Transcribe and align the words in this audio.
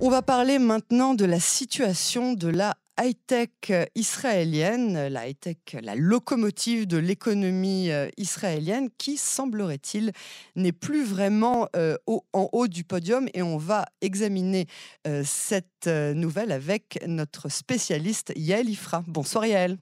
On 0.00 0.10
va 0.10 0.22
parler 0.22 0.60
maintenant 0.60 1.14
de 1.14 1.24
la 1.24 1.40
situation 1.40 2.32
de 2.32 2.46
la 2.46 2.76
high-tech 3.00 3.72
israélienne, 3.96 5.08
la 5.08 5.26
high-tech, 5.26 5.56
la 5.82 5.96
locomotive 5.96 6.86
de 6.86 6.98
l'économie 6.98 7.90
euh, 7.90 8.08
israélienne, 8.16 8.90
qui 8.96 9.16
semblerait-il 9.16 10.12
n'est 10.54 10.70
plus 10.70 11.04
vraiment 11.04 11.68
euh, 11.74 11.96
en 12.06 12.48
haut 12.52 12.68
du 12.68 12.84
podium. 12.84 13.28
Et 13.34 13.42
on 13.42 13.56
va 13.56 13.86
examiner 14.00 14.66
euh, 15.08 15.22
cette 15.24 15.88
nouvelle 15.88 16.52
avec 16.52 17.00
notre 17.04 17.48
spécialiste 17.48 18.32
Yael 18.36 18.68
Ifra. 18.68 19.02
Bonsoir 19.08 19.46
Yael. 19.46 19.78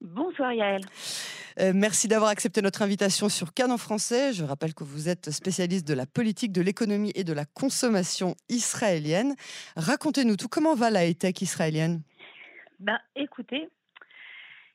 Bonsoir 0.00 0.52
Yael. 0.52 0.82
Euh, 1.60 1.72
merci 1.74 2.06
d'avoir 2.06 2.30
accepté 2.30 2.62
notre 2.62 2.82
invitation 2.82 3.28
sur 3.28 3.52
Cannes 3.52 3.72
en 3.72 3.78
français. 3.78 4.32
Je 4.32 4.44
rappelle 4.44 4.74
que 4.74 4.84
vous 4.84 5.08
êtes 5.08 5.30
spécialiste 5.30 5.88
de 5.88 5.94
la 5.94 6.06
politique, 6.06 6.52
de 6.52 6.62
l'économie 6.62 7.10
et 7.16 7.24
de 7.24 7.32
la 7.32 7.44
consommation 7.46 8.36
israélienne. 8.48 9.34
Racontez-nous 9.76 10.36
tout. 10.36 10.46
Comment 10.48 10.76
va 10.76 10.90
la 10.90 11.04
high-tech 11.06 11.42
israélienne? 11.42 12.02
Ben, 12.78 13.00
Écoutez, 13.16 13.68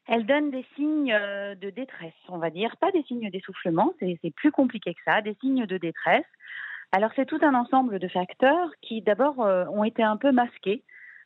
elle 0.07 0.25
donne 0.25 0.51
des 0.51 0.65
signes 0.75 1.13
euh, 1.13 1.55
de 1.55 1.69
détresse, 1.69 2.11
on 2.27 2.37
va 2.37 2.49
dire. 2.49 2.75
Pas 2.81 2.91
des 2.91 3.03
signes 3.03 3.29
d'essoufflement, 3.29 3.93
c'est 4.01 4.33
plus 4.35 4.51
compliqué 4.51 4.93
que 4.93 4.99
ça, 5.05 5.21
des 5.21 5.37
signes 5.39 5.65
de 5.65 5.77
détresse. 5.77 6.25
Alors 6.91 7.11
c'est 7.15 7.25
tout 7.25 7.39
un 7.41 7.53
ensemble 7.53 7.97
de 7.97 8.07
facteurs 8.09 8.69
qui 8.81 9.01
d'abord 9.01 9.39
euh, 9.39 9.65
ont 9.67 9.85
été 9.85 10.03
un 10.03 10.17
peu 10.17 10.33
masqués 10.33 10.83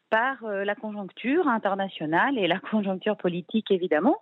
par 0.09 0.37
la 0.45 0.73
conjoncture 0.73 1.49
internationale 1.49 2.37
et 2.37 2.47
la 2.47 2.59
conjoncture 2.71 3.17
politique 3.17 3.71
évidemment. 3.71 4.17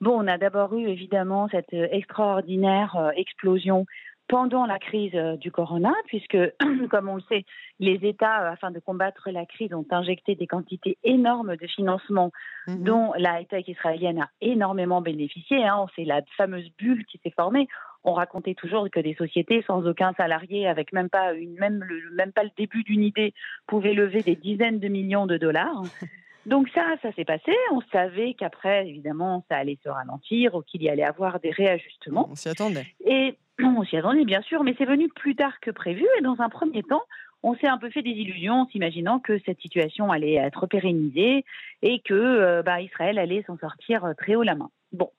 Bon, 0.00 0.22
on 0.22 0.26
a 0.26 0.38
d'abord 0.38 0.74
eu 0.74 0.86
évidemment 0.86 1.48
cette 1.48 1.72
euh, 1.74 1.88
extraordinaire 1.90 2.96
euh, 2.96 3.10
explosion 3.16 3.86
pendant 4.28 4.64
la 4.64 4.78
crise 4.78 5.14
euh, 5.14 5.36
du 5.36 5.50
corona, 5.50 5.92
puisque, 6.06 6.38
comme 6.90 7.08
on 7.08 7.16
le 7.16 7.22
sait, 7.28 7.44
les 7.78 7.98
États, 8.02 8.50
afin 8.50 8.70
de 8.70 8.80
combattre 8.80 9.30
la 9.30 9.44
crise, 9.44 9.74
ont 9.74 9.86
injecté 9.90 10.34
des 10.34 10.46
quantités 10.46 10.98
énormes 11.04 11.56
de 11.56 11.66
financement 11.66 12.30
mhm. 12.66 12.84
dont 12.84 13.12
la 13.18 13.40
high-tech 13.40 13.68
israélienne 13.68 14.22
a 14.22 14.30
énormément 14.40 15.00
bénéficié. 15.00 15.64
Hein. 15.64 15.86
C'est 15.94 16.04
la 16.04 16.22
fameuse 16.36 16.70
bulle 16.78 17.04
qui 17.06 17.18
s'est 17.22 17.32
formée. 17.36 17.68
On 18.02 18.12
racontait 18.12 18.54
toujours 18.54 18.88
que 18.90 19.00
des 19.00 19.14
sociétés 19.14 19.62
sans 19.66 19.86
aucun 19.86 20.12
salarié, 20.14 20.66
avec 20.68 20.92
même 20.92 21.08
pas, 21.08 21.32
une, 21.34 21.54
même, 21.54 21.82
le, 21.84 22.10
même 22.14 22.32
pas 22.32 22.44
le 22.44 22.50
début 22.56 22.82
d'une 22.82 23.02
idée, 23.02 23.34
pouvaient 23.66 23.94
lever 23.94 24.22
des 24.22 24.36
dizaines 24.36 24.78
de 24.78 24.88
millions 24.88 25.26
de 25.26 25.36
dollars. 25.36 25.82
Donc 26.46 26.68
ça, 26.74 26.84
ça 27.02 27.12
s'est 27.12 27.24
passé. 27.24 27.52
On 27.72 27.80
savait 27.92 28.34
qu'après, 28.34 28.88
évidemment, 28.88 29.44
ça 29.48 29.56
allait 29.56 29.78
se 29.82 29.88
ralentir 29.88 30.54
ou 30.54 30.62
qu'il 30.62 30.82
y 30.82 30.88
allait 30.88 31.04
avoir 31.04 31.40
des 31.40 31.50
réajustements. 31.50 32.28
On 32.30 32.34
s'y 32.34 32.48
attendait. 32.48 32.86
Et 33.06 33.36
on 33.62 33.84
s'y 33.84 33.96
attendait, 33.96 34.24
bien 34.24 34.42
sûr, 34.42 34.62
mais 34.62 34.74
c'est 34.78 34.84
venu 34.84 35.08
plus 35.08 35.36
tard 35.36 35.58
que 35.60 35.70
prévu. 35.70 36.06
Et 36.18 36.22
dans 36.22 36.40
un 36.40 36.48
premier 36.48 36.82
temps, 36.82 37.02
on 37.42 37.54
s'est 37.56 37.68
un 37.68 37.78
peu 37.78 37.90
fait 37.90 38.02
des 38.02 38.10
illusions 38.10 38.62
en 38.62 38.66
s'imaginant 38.66 39.18
que 39.18 39.38
cette 39.44 39.60
situation 39.60 40.10
allait 40.10 40.34
être 40.34 40.66
pérennisée 40.66 41.44
et 41.82 42.00
que 42.00 42.14
euh, 42.14 42.62
bah, 42.62 42.80
Israël 42.80 43.18
allait 43.18 43.44
s'en 43.46 43.58
sortir 43.58 44.04
euh, 44.04 44.14
très 44.14 44.34
haut 44.34 44.42
la 44.42 44.54
main. 44.54 44.70
Bon, 44.92 45.10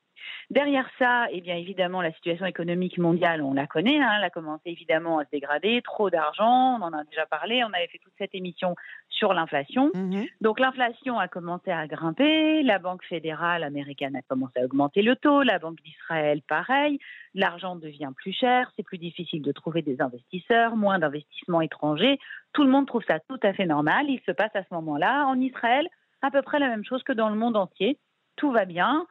Derrière 0.49 0.89
ça, 0.99 1.27
eh 1.31 1.41
bien 1.41 1.55
évidemment, 1.55 2.01
la 2.01 2.11
situation 2.13 2.45
économique 2.45 2.97
mondiale, 2.97 3.41
on 3.41 3.53
la 3.53 3.67
connaît, 3.67 3.99
hein, 3.99 4.11
elle 4.17 4.23
a 4.23 4.29
commencé 4.29 4.69
évidemment 4.69 5.19
à 5.19 5.25
se 5.25 5.29
dégrader, 5.31 5.81
trop 5.83 6.09
d'argent, 6.09 6.77
on 6.79 6.81
en 6.81 6.93
a 6.93 7.03
déjà 7.05 7.25
parlé, 7.25 7.63
on 7.63 7.73
avait 7.73 7.87
fait 7.87 7.99
toute 7.99 8.13
cette 8.17 8.35
émission 8.35 8.75
sur 9.09 9.33
l'inflation. 9.33 9.91
Mhm. 9.93 10.25
Donc 10.41 10.59
l'inflation 10.59 11.17
a 11.19 11.27
commencé 11.27 11.71
à 11.71 11.87
grimper, 11.87 12.63
la 12.63 12.79
Banque 12.79 13.03
fédérale 13.05 13.63
américaine 13.63 14.15
a 14.15 14.21
commencé 14.21 14.59
à 14.59 14.65
augmenter 14.65 15.01
le 15.01 15.15
taux, 15.15 15.41
la 15.41 15.59
Banque 15.59 15.81
d'Israël 15.83 16.41
pareil, 16.47 16.99
l'argent 17.33 17.75
devient 17.75 18.11
plus 18.15 18.33
cher, 18.33 18.71
c'est 18.75 18.83
plus 18.83 18.97
difficile 18.97 19.41
de 19.41 19.51
trouver 19.51 19.81
des 19.81 20.01
investisseurs, 20.01 20.75
moins 20.75 20.99
d'investissements 20.99 21.61
étrangers, 21.61 22.19
tout 22.53 22.63
le 22.63 22.69
monde 22.69 22.87
trouve 22.87 23.03
ça 23.07 23.19
tout 23.19 23.39
à 23.43 23.53
fait 23.53 23.65
normal, 23.65 24.05
il 24.09 24.21
se 24.25 24.31
passe 24.31 24.55
à 24.55 24.63
ce 24.63 24.73
moment-là 24.73 25.25
en 25.25 25.39
Israël 25.39 25.87
à 26.21 26.31
peu 26.31 26.41
près 26.41 26.59
la 26.59 26.67
même 26.67 26.83
chose 26.83 27.03
que 27.03 27.13
dans 27.13 27.29
le 27.29 27.35
monde 27.35 27.55
entier. 27.55 27.99
Tout 28.35 28.51
va 28.51 28.65
bien, 28.65 29.05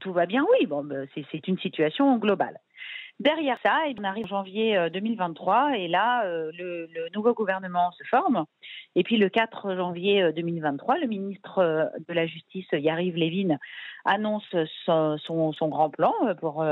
tout 0.00 0.12
va 0.12 0.26
bien, 0.26 0.44
oui, 0.52 0.66
bon, 0.66 0.84
ben, 0.84 1.06
c'est 1.14 1.48
une 1.48 1.58
situation 1.58 2.16
globale. 2.18 2.58
Derrière 3.20 3.58
ça, 3.62 3.82
on 3.98 4.04
arrive 4.04 4.24
en 4.26 4.28
janvier 4.28 4.88
2023 4.94 5.72
euh, 5.72 5.74
et 5.74 5.88
là, 5.88 6.24
euh, 6.24 6.50
le, 6.56 6.88
nouveau 7.14 7.34
gouvernement 7.34 7.92
se 7.92 8.04
forme. 8.04 8.46
Et 8.94 9.02
puis 9.02 9.18
le 9.18 9.28
4 9.28 9.76
janvier 9.76 10.32
2023, 10.32 10.94
euh, 10.94 11.00
le 11.02 11.06
ministre 11.06 11.92
de 12.08 12.14
la 12.14 12.26
Justice, 12.26 12.66
Yariv 12.72 13.16
Levin, 13.16 13.58
annonce 14.06 14.48
son, 14.86 15.68
grand 15.68 15.90
plan 15.90 16.14
pour 16.40 16.64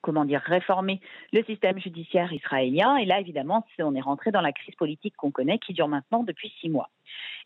comment 0.00 0.24
dire, 0.24 0.40
réformer 0.40 1.00
le 1.32 1.42
système 1.42 1.78
judiciaire 1.78 2.32
israélien. 2.32 2.96
Et 2.96 3.04
là, 3.04 3.18
évidemment, 3.18 3.66
on 3.80 3.94
est 3.96 4.00
rentré 4.00 4.30
dans 4.30 4.40
la 4.40 4.52
crise 4.52 4.76
politique 4.76 5.14
qu'on 5.16 5.32
connaît, 5.32 5.58
qui 5.58 5.72
dure 5.72 5.88
maintenant 5.88 6.22
depuis 6.22 6.52
six 6.60 6.70
mois. 6.70 6.88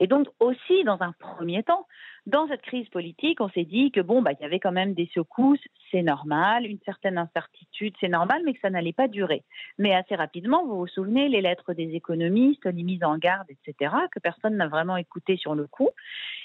Et 0.01 0.07
donc 0.07 0.29
aussi, 0.39 0.85
dans 0.85 1.01
un 1.01 1.13
premier 1.13 1.63
temps, 1.63 1.87
dans 2.27 2.49
cette 2.49 2.63
crise 2.63 2.89
politique, 2.89 3.41
on 3.41 3.49
s'est 3.51 3.65
dit 3.65 3.93
que 3.93 4.01
bon, 4.01 4.21
bah, 4.21 4.33
il 4.33 4.43
y 4.43 4.45
avait 4.45 4.59
quand 4.59 4.73
même 4.73 4.95
des 4.95 5.09
secousses, 5.15 5.63
c'est 5.93 6.03
normal, 6.03 6.67
une 6.67 6.81
certaine 6.85 7.19
incertitude, 7.19 7.95
c'est 8.01 8.09
normal, 8.09 8.43
mais 8.45 8.53
que 8.53 8.61
ça 8.61 8.71
n'allait 8.71 8.93
pas 8.93 9.07
durer. 9.07 9.45
Mais 9.79 9.95
assez 9.95 10.17
rapidement, 10.17 10.67
vous 10.67 10.77
vous 10.77 10.87
souvenez, 10.89 11.29
les 11.29 11.41
lettres 11.41 11.73
des 11.73 11.95
économistes, 11.95 12.67
les 12.67 12.83
mises 12.83 13.05
en 13.05 13.17
garde, 13.17 13.47
etc., 13.49 13.95
que 14.11 14.19
personne 14.19 14.57
n'a 14.57 14.67
vraiment 14.67 14.97
écouté 14.97 15.37
sur 15.37 15.55
le 15.55 15.69
coup, 15.69 15.91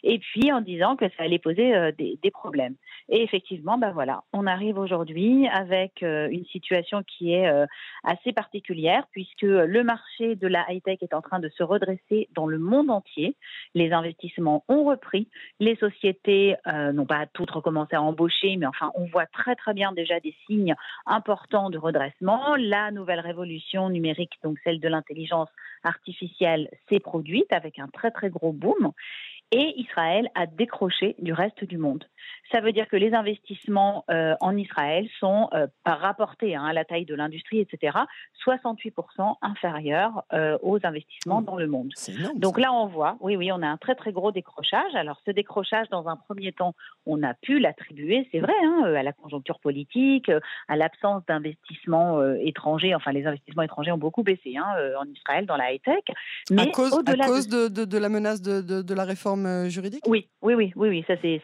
et 0.04 0.20
puis 0.20 0.52
en 0.52 0.62
disant 0.62 0.96
que 0.96 1.10
ça 1.18 1.24
allait 1.24 1.40
poser 1.40 1.76
euh, 1.76 1.92
des, 1.92 2.32
problèmes. 2.32 2.76
Et 3.10 3.24
effectivement, 3.24 3.78
bah 3.78 3.92
voilà, 3.92 4.24
on 4.32 4.48
arrive 4.48 4.78
aujourd'hui 4.78 5.48
avec 5.50 6.02
euh, 6.02 6.30
une 6.32 6.46
situation 6.46 7.04
qui 7.04 7.34
est 7.34 7.48
euh, 7.48 7.66
assez 8.04 8.32
particulière, 8.32 9.06
puisque 9.12 9.42
le 9.42 9.84
marché 9.84 10.36
de 10.36 10.48
la 10.48 10.66
high-tech 10.70 11.00
est 11.02 11.14
en 11.14 11.22
train 11.22 11.40
de 11.40 11.50
se 11.50 11.64
redresser 11.64 12.30
dans 12.34 12.48
le 12.48 12.58
monde 12.58 12.90
entier. 12.90 13.36
Les 13.74 13.92
investissements 13.92 14.64
ont 14.70 14.86
repris. 14.86 15.28
Les 15.72 15.78
sociétés 15.78 16.56
euh, 16.68 16.92
n'ont 16.92 17.06
pas 17.06 17.26
toutes 17.28 17.52
recommencé 17.52 17.96
à 17.96 18.02
embaucher, 18.02 18.58
mais 18.58 18.66
enfin, 18.66 18.92
on 18.96 19.06
voit 19.06 19.26
très 19.28 19.56
très 19.56 19.74
bien 19.74 19.92
déjà 19.94 20.20
des 20.20 20.36
signes 20.46 20.76
importants 21.06 21.70
de 21.70 21.78
redressement. 21.78 22.56
La 22.58 22.92
nouvelle 22.92 23.22
révolution 23.22 23.90
numérique, 23.90 24.34
donc 24.44 24.58
celle 24.64 24.80
de 24.80 24.88
l'intelligence 24.90 25.50
artificielle, 25.84 26.70
s'est 26.90 27.00
produite 27.00 27.52
avec 27.52 27.80
un 27.80 27.88
très 27.88 28.12
très 28.12 28.30
gros 28.30 28.52
boom 28.52 28.92
et 29.52 29.80
Israël 29.80 30.30
a 30.36 30.46
décroché 30.46 31.16
du 31.20 31.34
reste 31.34 31.64
du 31.66 31.78
monde. 31.78 32.06
Ça 32.52 32.60
veut 32.60 32.72
dire 32.72 32.88
que 32.88 32.96
les 32.96 33.14
investissements 33.14 34.04
euh, 34.10 34.36
en 34.42 34.58
Israël 34.58 35.08
sont, 35.20 35.50
euh, 35.54 35.68
par 35.84 36.00
rapporté 36.00 36.56
hein, 36.56 36.66
à 36.66 36.74
la 36.74 36.86
taille 36.86 37.06
de 37.06 37.16
l'industrie, 37.16 37.60
etc., 37.60 37.98
68% 38.46 39.36
inférieurs 39.42 40.24
euh, 40.34 40.58
aux 40.62 40.80
investissements 40.84 41.42
dans 41.42 41.56
le 41.56 41.68
monde. 41.68 41.94
Donc 42.36 42.60
là, 42.60 42.74
on 42.74 42.88
voit, 42.88 43.18
oui, 43.22 43.36
oui, 43.36 43.52
on 43.52 43.62
a 43.62 43.68
un 43.68 43.78
très 43.78 43.96
très 43.96 44.12
gros 44.12 44.32
décrochage. 44.32 44.96
Alors 44.96 45.20
ce 45.26 45.32
décrochage, 45.32 45.88
dans 45.90 46.08
un 46.08 46.16
premier 46.16 46.52
temps, 46.52 46.74
on 47.06 47.24
a 47.24 47.34
pu 47.34 47.60
l'attribuer, 47.60 48.28
c'est 48.32 48.40
vrai, 48.40 48.54
hein, 48.64 48.84
à 48.84 49.04
la 49.04 49.14
conjoncture 49.14 49.60
politique, 49.60 50.32
à 50.68 50.76
l'absence 50.76 51.24
d'investissements 51.28 52.22
étrangers. 52.36 52.96
Enfin, 52.96 53.12
les 53.12 53.26
investissements 53.26 53.64
étrangers 53.64 53.92
ont 53.92 53.98
beaucoup 53.98 54.24
baissé 54.24 54.56
hein, 54.58 54.76
en 55.00 55.06
Israël 55.06 55.46
dans 55.46 55.58
la 55.58 55.74
high 55.74 55.82
tech. 55.82 56.04
Mais 56.50 56.64
à 56.64 56.68
cause, 56.68 56.94
à 57.06 57.16
cause 57.26 57.48
de... 57.48 57.68
De, 57.72 57.98
la 57.98 58.10
menace 58.10 58.42
de, 58.42 58.62
de 58.62 58.94
la 58.94 59.04
réforme 59.04 59.41
euh, 59.46 59.70
juridique? 59.70 60.04
Oui, 60.08 60.30
oui, 60.42 60.54
oui, 60.54 60.74
oui, 60.76 60.90
oui, 60.90 61.06
ça 61.08 61.16
c'est 61.22 61.42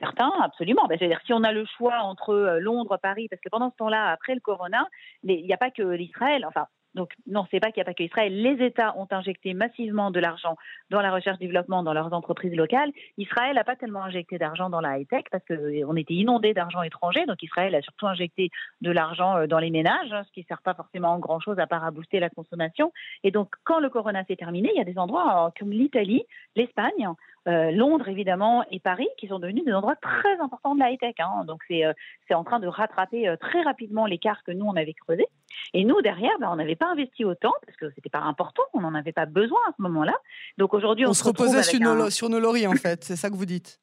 certain, 0.00 0.30
absolument. 0.42 0.86
Ben, 0.88 0.98
C'est-à-dire 0.98 1.20
si 1.24 1.32
on 1.32 1.42
a 1.42 1.52
le 1.52 1.64
choix 1.76 1.98
entre 2.00 2.30
euh, 2.30 2.60
Londres, 2.60 2.98
Paris, 3.02 3.28
parce 3.28 3.40
que 3.40 3.48
pendant 3.48 3.70
ce 3.70 3.76
temps-là, 3.76 4.10
après 4.10 4.34
le 4.34 4.40
corona, 4.40 4.86
il 5.24 5.44
n'y 5.44 5.52
a 5.52 5.56
pas 5.56 5.70
que 5.70 5.82
l'Israël, 5.82 6.44
enfin 6.46 6.66
donc 6.94 7.12
non, 7.26 7.46
c'est 7.50 7.60
pas 7.60 7.70
qu'il 7.70 7.80
n'y 7.80 7.82
a 7.82 7.84
pas 7.84 7.94
que 7.94 8.02
Israël. 8.02 8.34
Les 8.34 8.64
États 8.64 8.96
ont 8.98 9.06
injecté 9.10 9.54
massivement 9.54 10.10
de 10.10 10.20
l'argent 10.20 10.56
dans 10.90 11.00
la 11.00 11.12
recherche-développement 11.12 11.82
dans 11.82 11.92
leurs 11.92 12.12
entreprises 12.12 12.54
locales. 12.54 12.90
Israël 13.18 13.54
n'a 13.54 13.64
pas 13.64 13.76
tellement 13.76 14.02
injecté 14.02 14.38
d'argent 14.38 14.70
dans 14.70 14.80
la 14.80 14.98
high-tech 14.98 15.24
parce 15.30 15.44
qu'on 15.44 15.96
était 15.96 16.14
inondé 16.14 16.54
d'argent 16.54 16.82
étranger. 16.82 17.24
Donc 17.26 17.42
Israël 17.42 17.74
a 17.74 17.82
surtout 17.82 18.06
injecté 18.06 18.50
de 18.80 18.90
l'argent 18.90 19.36
euh, 19.36 19.46
dans 19.46 19.58
les 19.58 19.70
ménages, 19.70 20.12
hein, 20.12 20.24
ce 20.26 20.32
qui 20.32 20.40
ne 20.40 20.46
sert 20.46 20.62
pas 20.62 20.74
forcément 20.74 21.18
grand-chose 21.18 21.58
à 21.58 21.66
part 21.66 21.84
à 21.84 21.90
booster 21.90 22.20
la 22.20 22.30
consommation. 22.30 22.92
Et 23.22 23.30
donc 23.30 23.54
quand 23.64 23.80
le 23.80 23.90
corona 23.90 24.24
s'est 24.24 24.36
terminé, 24.36 24.70
il 24.74 24.78
y 24.78 24.82
a 24.82 24.84
des 24.84 24.98
endroits 24.98 25.46
euh, 25.46 25.50
comme 25.58 25.70
l'Italie, 25.70 26.24
l'Espagne, 26.56 27.08
euh, 27.46 27.70
Londres 27.70 28.08
évidemment 28.08 28.64
et 28.70 28.80
Paris 28.80 29.08
qui 29.18 29.28
sont 29.28 29.38
devenus 29.38 29.64
des 29.64 29.72
endroits 29.72 29.96
très 29.96 30.38
importants 30.40 30.74
de 30.74 30.80
la 30.80 30.90
high-tech. 30.90 31.14
Hein. 31.18 31.44
Donc 31.46 31.62
c'est 31.68 31.82
c'est 32.26 32.34
en 32.34 32.44
train 32.44 32.60
de 32.60 32.66
rattraper 32.66 33.34
très 33.40 33.62
rapidement 33.62 34.06
l'écart 34.06 34.42
que 34.44 34.52
nous 34.52 34.66
on 34.66 34.76
avait 34.76 34.94
creusé. 34.94 35.26
Et 35.74 35.84
nous 35.84 36.00
derrière, 36.02 36.32
ben, 36.40 36.48
on 36.50 36.56
n'avait 36.56 36.76
pas 36.76 36.86
investi 36.86 37.24
autant 37.24 37.52
parce 37.64 37.76
que 37.76 37.90
c'était 37.94 38.10
pas 38.10 38.20
important, 38.20 38.62
on 38.74 38.80
n'en 38.80 38.94
avait 38.94 39.12
pas 39.12 39.26
besoin 39.26 39.60
à 39.68 39.72
ce 39.76 39.82
moment-là. 39.82 40.14
Donc 40.56 40.74
aujourd'hui, 40.74 41.06
on, 41.06 41.14
se, 41.14 41.24
reposait 41.24 41.62
sur, 41.62 41.80
nos, 41.80 42.10
sur 42.10 42.28
nos 42.28 42.40
lauriers 42.40 42.66
en 42.66 42.72
fait, 42.72 43.04
c'est 43.04 43.16
ça 43.16 43.30
que 43.30 43.34
vous 43.34 43.46
dites. 43.46 43.80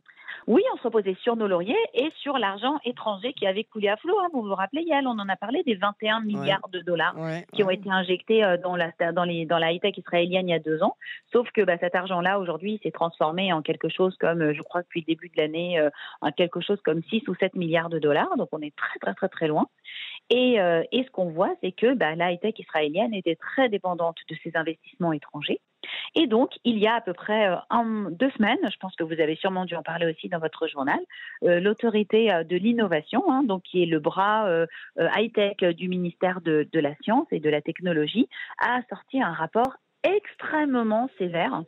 Oui, 0.47 0.61
on 0.73 0.77
se 0.77 0.83
reposait 0.83 1.17
sur 1.23 1.35
nos 1.35 1.47
lauriers 1.47 1.75
et 1.95 2.11
sur 2.17 2.37
l'argent 2.37 2.77
étranger 2.85 3.33
qui 3.33 3.47
avait 3.47 3.63
coulé 3.63 3.87
à 3.87 3.97
flot. 3.97 4.15
Hein. 4.19 4.27
Vous 4.31 4.43
vous 4.43 4.53
rappelez, 4.53 4.83
Yael, 4.83 5.07
on 5.07 5.17
en 5.17 5.27
a 5.27 5.35
parlé 5.35 5.63
des 5.63 5.73
21 5.73 6.21
milliards 6.21 6.69
de 6.71 6.81
dollars 6.81 7.15
qui 7.53 7.63
ont 7.63 7.69
été 7.71 7.89
injectés 7.89 8.43
euh, 8.43 8.57
dans 8.57 8.75
la, 8.75 8.91
dans, 9.13 9.23
les, 9.23 9.45
dans 9.45 9.57
la 9.57 9.71
high-tech 9.71 9.97
israélienne 9.97 10.47
il 10.47 10.51
y 10.51 10.55
a 10.55 10.59
deux 10.59 10.83
ans. 10.83 10.97
Sauf 11.31 11.49
que 11.51 11.61
bah, 11.61 11.77
cet 11.79 11.95
argent-là, 11.95 12.39
aujourd'hui, 12.39 12.79
s'est 12.83 12.91
transformé 12.91 13.51
en 13.53 13.63
quelque 13.63 13.89
chose 13.89 14.15
comme, 14.19 14.41
euh, 14.41 14.53
je 14.53 14.61
crois, 14.61 14.83
depuis 14.83 15.01
le 15.01 15.05
début 15.05 15.29
de 15.29 15.41
l'année, 15.41 15.79
euh, 15.79 15.89
en 16.21 16.31
quelque 16.31 16.61
chose 16.61 16.79
comme 16.83 17.01
6 17.03 17.27
ou 17.27 17.35
7 17.35 17.55
milliards 17.55 17.89
de 17.89 17.97
dollars. 17.97 18.37
Donc 18.37 18.49
on 18.51 18.61
est 18.61 18.75
très, 18.75 18.99
très, 18.99 19.15
très, 19.15 19.29
très 19.29 19.47
loin. 19.47 19.67
Et, 20.29 20.55
et 20.91 21.03
ce 21.03 21.11
qu'on 21.11 21.29
voit, 21.29 21.53
c'est 21.61 21.71
que 21.71 21.93
bah, 21.93 22.15
la 22.15 22.31
high-tech 22.31 22.55
israélienne 22.57 23.13
était 23.13 23.35
très 23.35 23.69
dépendante 23.69 24.17
de 24.27 24.35
ces 24.43 24.51
investissements 24.55 25.13
étrangers 25.13 25.61
Et 26.15 26.27
donc, 26.27 26.51
il 26.63 26.77
y 26.77 26.87
a 26.87 26.95
à 26.95 27.01
peu 27.01 27.13
près 27.13 27.49
un, 27.69 28.09
deux 28.11 28.29
semaines, 28.31 28.59
je 28.63 28.77
pense 28.77 28.95
que 28.95 29.03
vous 29.03 29.19
avez 29.19 29.35
sûrement 29.35 29.65
dû 29.65 29.75
en 29.75 29.83
parler 29.83 30.05
aussi 30.05 30.29
dans 30.29 30.39
votre 30.39 30.67
journal, 30.67 30.99
l'autorité 31.41 32.27
de 32.47 32.55
l'innovation, 32.55 33.23
hein, 33.31 33.43
donc 33.43 33.63
qui 33.63 33.83
est 33.83 33.85
le 33.85 33.99
bras 33.99 34.65
high-tech 34.97 35.57
du 35.75 35.87
ministère 35.87 36.41
de, 36.41 36.67
la 36.73 36.95
Science 37.03 37.27
et 37.31 37.39
de 37.39 37.49
la 37.49 37.61
Technologie, 37.61 38.27
a 38.59 38.81
sorti 38.89 39.21
un 39.21 39.33
rapport 39.33 39.75
extrêmement 40.03 41.09
sévère 41.17 41.63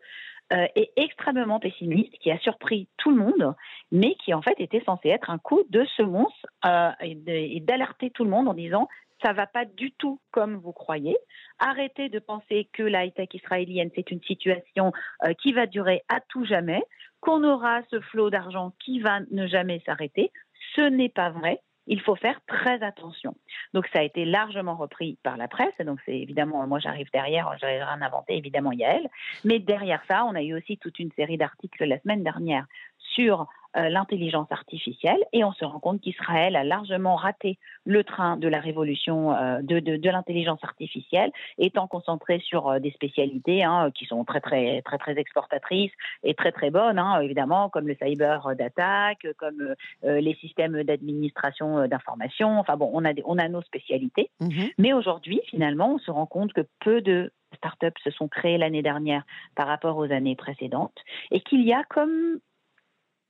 euh, 0.54 0.66
et 0.76 0.92
extrêmement 0.96 1.60
pessimiste, 1.60 2.14
qui 2.20 2.32
a 2.32 2.40
surpris 2.40 2.88
tout 2.98 3.10
le 3.10 3.18
monde, 3.18 3.54
mais 3.92 4.16
qui 4.16 4.34
en 4.34 4.42
fait 4.42 4.56
était 4.60 4.82
censé 4.86 5.10
être 5.10 5.30
un 5.30 5.40
coup 5.40 5.64
de 5.70 5.84
semonce 5.98 6.46
euh, 6.66 6.92
et 7.02 7.60
d'alerter 7.60 8.12
tout 8.12 8.24
le 8.24 8.30
monde 8.30 8.48
en 8.48 8.54
disant 8.54 8.88
ça 9.22 9.34
va 9.34 9.48
pas 9.48 9.66
du 9.66 9.92
tout 9.92 10.20
comme 10.32 10.56
vous 10.56 10.74
croyez. 10.74 11.18
Arrêtez 11.60 12.10
de 12.10 12.20
penser 12.20 12.70
que 12.74 12.84
la 12.84 13.06
high-tech 13.06 13.30
israélienne, 13.34 13.90
c'est 13.96 14.12
une 14.12 14.22
situation 14.24 14.92
euh, 15.26 15.34
qui 15.34 15.54
va 15.54 15.66
durer 15.66 16.04
à 16.10 16.20
tout 16.20 16.46
jamais, 16.46 16.84
qu'on 17.20 17.44
aura 17.44 17.82
ce 17.90 18.00
flot 18.00 18.30
d'argent 18.30 18.74
qui 18.80 19.00
va 19.00 19.20
ne 19.32 19.48
jamais 19.48 19.82
s'arrêter. 19.86 20.32
Ce 20.76 20.82
n'est 20.82 21.10
pas 21.10 21.30
vrai 21.30 21.62
il 21.88 22.02
faut 22.02 22.16
faire 22.16 22.40
très 22.48 22.84
attention. 22.84 23.36
Donc 23.74 23.88
ça 23.94 24.00
a 24.00 24.04
été 24.04 24.26
largement 24.26 24.76
repris 24.76 25.18
par 25.24 25.38
la 25.38 25.48
presse. 25.48 25.74
Donc 25.86 26.00
c'est 26.06 26.18
évidemment, 26.18 26.68
moi 26.68 26.80
j'arrive 26.80 27.10
derrière, 27.12 27.52
j'avais 27.60 27.84
rien 27.84 28.02
inventé, 28.02 28.38
évidemment 28.38 28.72
Yael. 28.72 29.08
Mais 29.44 29.60
derrière 29.60 30.04
ça, 30.08 30.26
on 30.26 30.36
a 30.36 30.44
eu 30.44 30.56
aussi 30.56 30.78
toute 30.78 31.00
une 31.00 31.12
série 31.14 31.38
d'articles 31.38 31.86
la 31.86 32.00
semaine 32.02 32.24
dernière 32.24 32.66
sur 32.98 33.48
l'intelligence 33.90 34.52
artificielle 34.52 35.24
et 35.34 35.44
on 35.44 35.52
se 35.54 35.66
rend 35.66 35.80
compte 35.80 36.02
qu'Israël 36.02 36.56
a 36.56 36.64
largement 36.64 37.16
raté 37.16 37.58
le 37.86 38.04
train 38.04 38.38
de 38.38 38.48
la 38.48 38.60
révolution 38.60 39.34
euh, 39.34 39.62
de, 39.62 39.80
de, 39.80 40.10
l'intelligence 40.10 40.64
artificielle, 40.64 41.32
étant 41.58 41.88
concentré 41.88 42.40
sur 42.40 42.68
euh, 42.68 42.80
des 42.80 42.92
spécialités 42.92 43.64
hein, 43.64 43.92
qui 43.94 44.06
sont 44.06 44.24
très 44.26 44.42
très 44.42 44.82
très 44.82 44.98
très 44.98 45.18
exportatrices 45.18 45.92
et 46.24 46.34
très 46.34 46.52
très 46.52 46.72
bonnes, 46.72 47.00
hein, 47.00 47.22
évidemment, 47.22 47.70
comme 47.70 47.88
le 47.88 47.96
cyber 48.02 48.56
d'attaque, 48.56 49.28
comme 49.38 49.76
les 50.04 50.36
systèmes 50.36 50.84
d'administration 50.84 51.88
d'information. 51.88 52.60
Enfin 52.60 52.78
bon, 52.78 52.90
on 52.94 53.06
a 53.06 53.14
on 53.26 53.38
a 53.38 53.48
nos 53.48 53.62
spécialités, 53.62 54.30
mm-hmm. 54.42 54.74
mais 54.78 54.94
aujourd'hui, 54.94 55.42
finalement, 55.48 55.96
on 55.96 56.00
se 56.00 56.12
rend 56.12 56.26
compte 56.26 56.54
que 56.54 56.62
peu 56.80 57.02
de 57.02 57.32
startups 57.56 58.02
se 58.04 58.12
sont 58.12 58.28
créées 58.28 58.58
l'année 58.58 58.82
dernière 58.82 59.24
par 59.56 59.68
rapport 59.68 59.98
aux 59.98 60.12
années 60.12 60.36
précédentes 60.36 60.98
et 61.32 61.40
qu'il 61.40 61.64
y 61.64 61.74
a 61.74 61.84
comme 61.84 62.40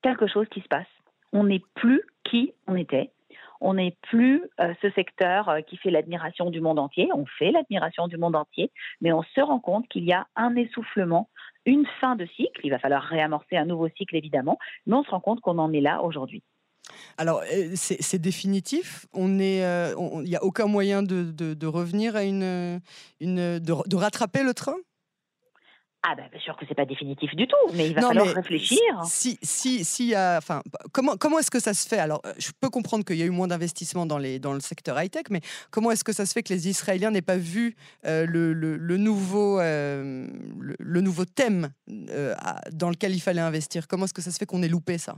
quelque 0.08 0.28
chose 0.28 0.48
qui 0.50 0.62
se 0.62 0.68
passe. 0.68 0.88
On 1.34 1.44
n'est 1.44 1.64
plus 1.76 2.02
qui 2.24 2.54
on 2.68 2.76
était. 2.76 3.12
On 3.60 3.74
n'est 3.74 3.98
plus 4.04 4.44
euh, 4.60 4.74
ce 4.82 4.90
secteur 4.92 5.50
euh, 5.50 5.62
qui 5.62 5.78
fait 5.78 5.90
l'admiration 5.90 6.50
du 6.50 6.62
monde 6.62 6.80
entier. 6.80 7.10
On 7.14 7.26
fait 7.26 7.52
l'admiration 7.52 8.08
du 8.08 8.18
monde 8.18 8.36
entier, 8.36 8.72
mais 9.02 9.12
on 9.12 9.24
se 9.24 9.42
rend 9.42 9.60
compte 9.60 9.88
qu'il 9.90 10.06
y 10.06 10.14
a 10.14 10.28
un 10.36 10.56
essoufflement, 10.56 11.30
une 11.66 11.86
fin 12.00 12.16
de 12.16 12.26
cycle. 12.38 12.62
Il 12.64 12.70
va 12.70 12.80
falloir 12.80 13.04
réamorcer 13.04 13.58
un 13.58 13.66
nouveau 13.66 13.90
cycle, 13.98 14.16
évidemment, 14.16 14.58
mais 14.86 14.94
on 14.94 15.04
se 15.04 15.10
rend 15.10 15.20
compte 15.20 15.42
qu'on 15.42 15.58
en 15.58 15.74
est 15.74 15.82
là 15.82 16.04
aujourd'hui. 16.04 16.44
Alors, 17.18 17.42
euh, 17.52 17.72
c'est 17.74 18.22
définitif. 18.22 19.08
Il 19.14 19.28
n'y 19.28 19.62
a 19.64 20.44
aucun 20.44 20.68
moyen 20.68 21.04
de, 21.04 21.66
revenir 21.66 22.16
à 22.16 22.24
une 22.24 22.80
de 23.20 23.96
rattraper 23.96 24.44
le 24.44 24.54
train? 24.54 24.78
Ah 26.04 26.16
ben 26.16 26.28
bien 26.32 26.40
sûr 26.40 26.56
que 26.56 26.66
c'est 26.68 26.76
pas 26.76 26.86
définitif 26.86 27.36
du 27.36 27.48
tout, 27.48 27.56
mais 27.74 27.90
il 27.90 27.96
va 27.96 28.02
falloir 28.02 28.28
réfléchir. 28.28 28.80
Si 29.04 29.38
si 29.42 29.84
si 29.84 30.16
enfin 30.16 30.62
comment 30.94 31.18
comment 31.18 31.40
est-ce 31.40 31.52
que 31.52 31.60
ça 31.60 31.74
se 31.74 31.88
fait? 31.88 31.98
Alors 31.98 32.22
euh, 32.26 32.34
je 32.38 32.52
peux 32.60 32.70
comprendre 32.70 33.04
qu'il 33.04 33.18
y 33.18 33.24
a 33.24 33.26
eu 33.26 33.32
moins 33.32 33.48
d'investissements 33.48 34.06
dans 34.06 34.18
les 34.18 34.40
dans 34.40 34.54
le 34.54 34.60
secteur 34.60 35.02
high 35.02 35.10
tech, 35.10 35.26
mais 35.32 35.42
comment 35.72 35.92
est-ce 35.92 36.04
que 36.04 36.14
ça 36.14 36.26
se 36.26 36.34
fait 36.34 36.44
que 36.44 36.54
les 36.54 36.70
Israéliens 36.70 37.12
n'aient 37.12 37.22
pas 37.22 37.38
vu 37.38 37.76
euh, 38.06 38.26
le, 38.26 38.54
le, 38.54 38.98
nouveau 38.98 39.60
euh, 39.60 40.28
le, 40.58 41.02
nouveau 41.02 41.26
thème 41.26 41.72
dans 41.88 42.90
lequel 42.90 43.14
il 43.14 43.20
fallait 43.20 43.42
investir? 43.42 43.88
Comment 43.88 44.06
est-ce 44.06 44.14
que 44.14 44.22
ça 44.22 44.32
se 44.32 44.38
fait 44.38 44.46
qu'on 44.46 44.62
ait 44.64 44.70
loupé 44.70 44.98
ça? 44.98 45.16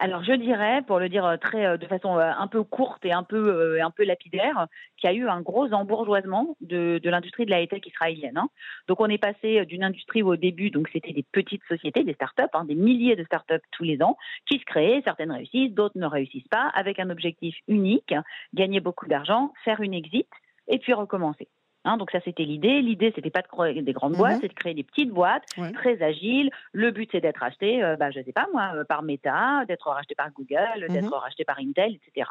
Alors 0.00 0.22
je 0.22 0.32
dirais, 0.32 0.82
pour 0.86 1.00
le 1.00 1.08
dire 1.08 1.26
euh, 1.26 1.36
très 1.36 1.66
euh, 1.66 1.76
de 1.76 1.86
façon 1.86 2.16
euh, 2.18 2.30
un 2.38 2.46
peu 2.46 2.62
courte 2.62 3.04
et 3.04 3.12
un 3.12 3.24
peu 3.24 3.80
un 3.82 3.90
peu 3.90 4.04
lapidaire, 4.04 4.66
qu'il 4.96 5.10
y 5.10 5.12
a 5.12 5.16
eu 5.16 5.28
un 5.28 5.40
gros 5.40 5.72
embourgeoisement 5.72 6.56
de, 6.60 7.00
l'industrie 7.04 7.46
de 7.46 7.50
la 7.50 7.60
high-tech 7.60 7.82
israélienne. 7.84 8.38
Hein. 8.38 8.48
Donc 8.86 9.00
on 9.00 9.06
est 9.06 9.18
passé 9.18 9.64
d'une 9.66 9.82
industrie 9.82 10.22
où 10.22 10.28
au 10.28 10.36
début, 10.36 10.70
donc 10.70 10.88
c'était 10.92 11.12
des 11.12 11.24
petites 11.32 11.64
sociétés, 11.68 12.04
des 12.04 12.14
start-up, 12.14 12.50
hein, 12.54 12.64
des 12.64 12.74
milliers 12.74 13.16
de 13.16 13.24
start-up 13.24 13.62
tous 13.72 13.84
les 13.84 14.00
ans, 14.02 14.16
qui 14.46 14.58
se 14.58 14.64
créent, 14.64 15.02
certaines 15.04 15.32
réussissent, 15.32 15.72
d'autres 15.72 15.98
ne 15.98 16.06
réussissent 16.06 16.48
pas, 16.48 16.70
avec 16.74 17.00
un 17.00 17.10
objectif 17.10 17.56
unique, 17.66 18.14
gagner 18.54 18.80
beaucoup 18.80 19.06
d'argent, 19.08 19.52
faire 19.64 19.80
une 19.80 19.94
exit 19.94 20.28
et 20.68 20.78
puis 20.78 20.92
recommencer. 20.92 21.48
Hein, 21.88 21.96
donc 21.96 22.10
ça, 22.10 22.20
c'était 22.22 22.44
l'idée. 22.44 22.82
L'idée, 22.82 23.12
c'était 23.14 23.30
pas 23.30 23.40
de 23.40 23.46
créer 23.46 23.80
des 23.80 23.92
grandes 23.94 24.12
boîtes, 24.12 24.34
mhm. 24.34 24.40
c'est 24.42 24.48
de 24.48 24.52
créer 24.52 24.74
des 24.74 24.84
petites 24.84 25.10
boîtes 25.10 25.46
très 25.72 26.02
agiles. 26.02 26.50
Le 26.72 26.90
but, 26.90 27.08
c'est 27.10 27.22
d'être 27.22 27.42
acheté, 27.42 27.82
euh, 27.82 27.96
bah, 27.96 28.10
je 28.10 28.20
sais 28.20 28.32
pas 28.32 28.46
moi, 28.52 28.72
euh, 28.74 28.84
par 28.84 29.02
Meta, 29.02 29.64
d'être 29.66 29.88
racheté 29.88 30.14
par 30.14 30.30
Google, 30.32 30.86
mhm. 30.86 30.92
d'être 30.92 31.16
racheté 31.16 31.46
par 31.46 31.58
Intel, 31.58 31.94
etc. 31.94 32.28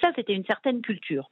Ça, 0.00 0.10
c'était 0.16 0.34
une 0.34 0.44
certaine 0.44 0.82
culture. 0.82 1.30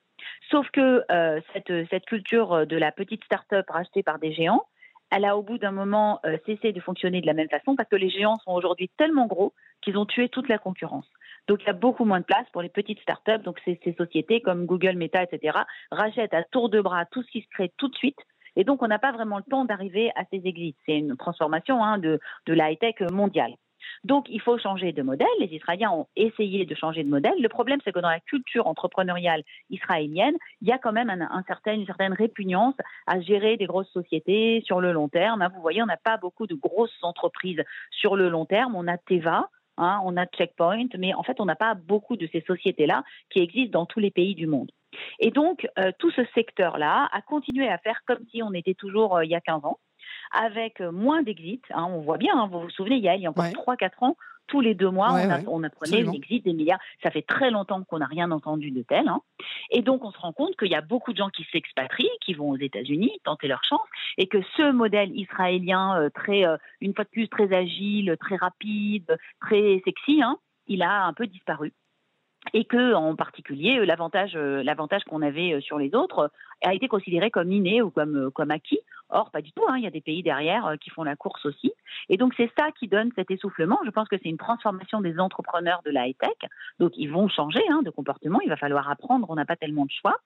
Sauf 0.49 0.71
que 0.71 1.03
euh, 1.11 1.41
cette, 1.53 1.89
cette 1.91 2.05
culture 2.05 2.69
de 2.69 2.77
la 2.77 2.93
petite 2.93 3.25
start-up 3.25 3.67
rachetée 3.69 4.05
par 4.05 4.21
des 4.21 4.33
géants, 4.33 4.67
elle 5.11 5.25
a 5.25 5.37
au 5.37 5.43
bout 5.43 5.59
d'un 5.59 5.73
moment 5.73 6.21
cessé 6.47 6.73
de 6.73 6.81
fonctionner 6.81 7.21
de 7.21 7.27
la 7.27 7.33
même 7.33 7.49
façon 7.49 7.77
parce 7.77 7.89
que 7.89 7.95
les 7.95 8.11
géants 8.11 8.39
sont 8.45 8.51
aujourd'hui 8.51 8.91
tellement 8.97 9.27
gros 9.27 9.55
qu'ils 9.81 9.97
ont 9.99 10.07
tué 10.07 10.29
toute 10.29 10.49
la 10.49 10.59
concurrence. 10.59 11.09
Donc 11.49 11.63
il 11.63 11.67
y 11.67 11.71
a 11.71 11.75
beaucoup 11.75 12.05
moins 12.05 12.21
de 12.21 12.25
place 12.25 12.47
pour 12.53 12.63
les 12.63 12.69
petites 12.69 13.01
startups. 13.01 13.43
Donc 13.45 13.61
ces, 13.65 13.79
sociétés 13.97 14.41
comme 14.41 14.67
Google, 14.67 14.97
Meta, 14.97 15.23
etc. 15.23 15.59
rachètent 15.91 16.35
à 16.35 16.43
tour 16.45 16.69
de 16.69 16.81
bras 16.81 17.07
tout 17.07 17.23
ce 17.23 17.31
qui 17.31 17.43
se 17.43 17.49
crée 17.51 17.73
tout 17.77 17.89
de 17.89 17.97
suite. 17.97 18.19
Et 18.57 18.65
donc 18.65 18.83
on 18.83 18.89
n'a 18.89 18.99
pas 18.99 19.13
vraiment 19.13 19.39
le 19.39 19.45
temps 19.45 19.65
d'arriver 19.65 20.11
à 20.17 20.25
ces 20.31 20.41
exits. 20.45 20.77
C'est 20.87 20.99
une 20.99 21.17
transformation 21.17 21.83
hein, 21.85 21.99
de, 21.99 22.19
de 22.47 22.55
la 22.55 22.71
high-tech 22.71 23.01
mondiale. 23.13 23.55
Donc, 24.05 24.27
il 24.29 24.41
faut 24.41 24.59
changer 24.59 24.93
de 24.93 25.03
modèle. 25.03 25.27
Les 25.41 25.55
Israéliens 25.55 25.91
ont 25.91 26.07
essayé 26.17 26.65
de 26.65 26.75
changer 26.75 27.03
de 27.03 27.09
modèle. 27.09 27.35
Le 27.41 27.49
problème, 27.49 27.81
c'est 27.85 27.93
que 27.93 27.99
dans 27.99 28.11
la 28.11 28.21
culture 28.21 28.67
entrepreneuriale 28.67 29.43
israélienne, 29.71 30.37
il 30.61 30.69
y 30.69 30.73
a 30.73 30.79
quand 30.79 30.93
même 30.93 31.11
une 31.11 31.29
certaine 31.47 32.13
répugnance 32.13 32.75
à 33.07 33.21
gérer 33.21 33.57
des 33.57 33.67
grosses 33.67 33.91
sociétés 33.91 34.63
sur 34.65 34.81
le 34.81 34.93
long 34.93 35.09
terme. 35.09 35.43
Hein, 35.43 35.51
vous 35.55 35.61
voyez, 35.61 35.83
on 35.83 35.87
n'a 35.87 35.97
pas 35.97 36.17
beaucoup 36.17 36.47
de 36.47 36.55
grosses 36.55 37.03
entreprises 37.03 37.63
sur 37.91 38.17
le 38.17 38.29
long 38.29 38.45
terme. 38.45 38.75
On 38.77 38.87
a 38.89 38.99
Teva, 38.99 39.49
Hein, 39.79 40.01
on 40.05 40.17
a 40.17 40.27
Checkpoint, 40.27 40.89
mais 40.99 41.15
en 41.15 41.23
fait, 41.23 41.41
on 41.41 41.45
n'a 41.45 41.57
pas 41.57 41.75
beaucoup 41.75 42.17
de 42.17 42.29
ces 42.33 42.41
sociétés-là 42.43 43.05
qui 43.31 43.41
existent 43.41 43.79
dans 43.79 43.87
tous 43.87 44.01
les 44.01 44.11
pays 44.11 44.35
du 44.35 44.47
monde. 44.47 44.71
Et 45.19 45.31
donc, 45.31 45.69
euh, 45.79 45.93
tout 45.99 46.11
ce 46.11 46.23
secteur-là 46.35 47.09
a 47.13 47.21
continué 47.23 47.69
à 47.69 47.79
faire 47.79 48.01
comme 48.07 48.25
si 48.31 48.43
on 48.43 48.53
était 48.53 48.75
toujours 48.75 49.17
euh, 49.17 49.25
il 49.25 49.31
y 49.31 49.35
a 49.35 49.41
15 49.41 49.65
ans, 49.65 49.79
avec 50.33 50.81
euh, 50.81 50.91
moins 50.91 51.23
d'exits. 51.23 51.63
Hein, 51.71 51.87
on 51.91 52.01
voit 52.01 52.19
bien, 52.19 52.35
hein, 52.35 52.49
vous 52.51 52.61
vous 52.61 52.71
souvenez, 52.71 52.97
il 52.97 53.03
y 53.03 53.09
a, 53.09 53.17
il 53.17 53.23
y 53.23 53.27
a 53.27 53.31
encore 53.31 53.45
3-4 53.45 53.91
ans, 54.01 54.17
tous 54.47 54.61
les 54.61 54.75
deux 54.75 54.91
mois, 54.91 55.15
on, 55.49 55.63
apprenait 55.63 56.01
une 56.01 56.15
exit 56.15 56.45
des 56.45 56.53
milliards. 56.53 56.79
Ça 57.03 57.11
fait 57.11 57.23
très 57.23 57.51
longtemps 57.51 57.83
qu'on 57.85 57.99
n'a 57.99 58.07
rien 58.07 58.31
entendu 58.31 58.71
de 58.71 58.83
tel. 58.83 59.09
Hein. 59.09 59.21
Et 59.71 59.83
donc, 59.83 60.05
on 60.05 60.11
se 60.11 60.19
rend 60.19 60.33
compte 60.33 60.57
qu'il 60.57 60.71
y 60.71 60.75
a 60.75 60.81
beaucoup 60.81 61.13
de 61.13 61.19
gens 61.19 61.31
qui 61.31 61.47
s'expatrient, 61.53 62.11
qui 62.25 62.35
vont 62.35 62.51
aux 62.51 62.57
États-Unis 62.57 63.13
tenter 63.25 63.49
leur 63.49 63.63
chance, 63.65 63.87
et 64.19 64.27
que 64.27 64.39
ce 64.57 64.73
modèle 64.73 65.17
israélien, 65.17 66.01
euh, 66.01 66.11
très, 66.11 66.47
euh, 66.47 66.57
une 66.81 66.95
fois 66.95 67.05
de 67.05 67.11
plus, 67.11 67.29
très 67.29 67.53
agile, 67.53 68.17
très 68.21 68.37
rapide, 68.37 69.19
très 69.41 69.83
sexy, 69.85 70.23
hein, 70.23 70.39
il 70.67 70.83
a 70.83 71.05
un 71.05 71.13
peu 71.13 71.27
disparu 71.27 71.73
et 72.53 72.65
que 72.65 72.95
en 72.95 73.17
particulier 73.17 73.85
l'avantage 73.85 74.37
l'avantage 74.37 75.03
qu'on 75.05 75.21
avait 75.23 75.61
sur 75.61 75.79
les 75.79 75.95
autres 75.97 76.31
a 76.63 76.75
été 76.75 76.87
considéré 76.87 77.31
comme 77.31 77.51
inné 77.51 77.83
ou 77.83 77.91
comme 77.91 78.31
comme 78.31 78.53
acquis 78.53 78.79
Or, 79.09 79.31
pas 79.31 79.41
du 79.41 79.53
tout. 79.53 79.63
Hein. 79.69 79.77
Il 79.79 79.85
y 79.85 79.87
a 79.87 79.91
des 79.91 80.01
pays 80.01 80.23
derrière 80.23 80.67
euh, 80.67 80.77
qui 80.77 80.91
font 80.91 81.05
la 81.05 81.17
course 81.17 81.47
aussi. 81.47 81.73
Et 82.09 82.17
donc, 82.17 82.35
c'est 82.37 82.51
ça 82.59 82.73
qui 82.73 82.89
donne 82.89 83.11
cet 83.15 83.31
essoufflement. 83.31 83.79
Je 83.85 83.91
pense 83.91 84.09
que 84.09 84.17
c'est 84.23 84.29
une 84.29 84.37
transformation 84.37 85.01
des 85.01 85.19
entrepreneurs 85.19 85.83
de 85.85 85.91
la 85.91 86.09
high-tech. 86.09 86.51
Donc, 86.79 86.93
ils 86.97 87.11
vont 87.11 87.29
changer 87.29 87.63
hein, 87.71 87.83
de 87.83 87.91
comportement. 87.91 88.41
Il 88.41 88.49
va 88.49 88.57
falloir 88.57 88.91
apprendre. 88.91 89.27
On 89.31 89.37
n'a 89.37 89.45
pas 89.45 89.57
tellement 89.57 89.85
de 89.85 89.93
choix. 89.93 90.19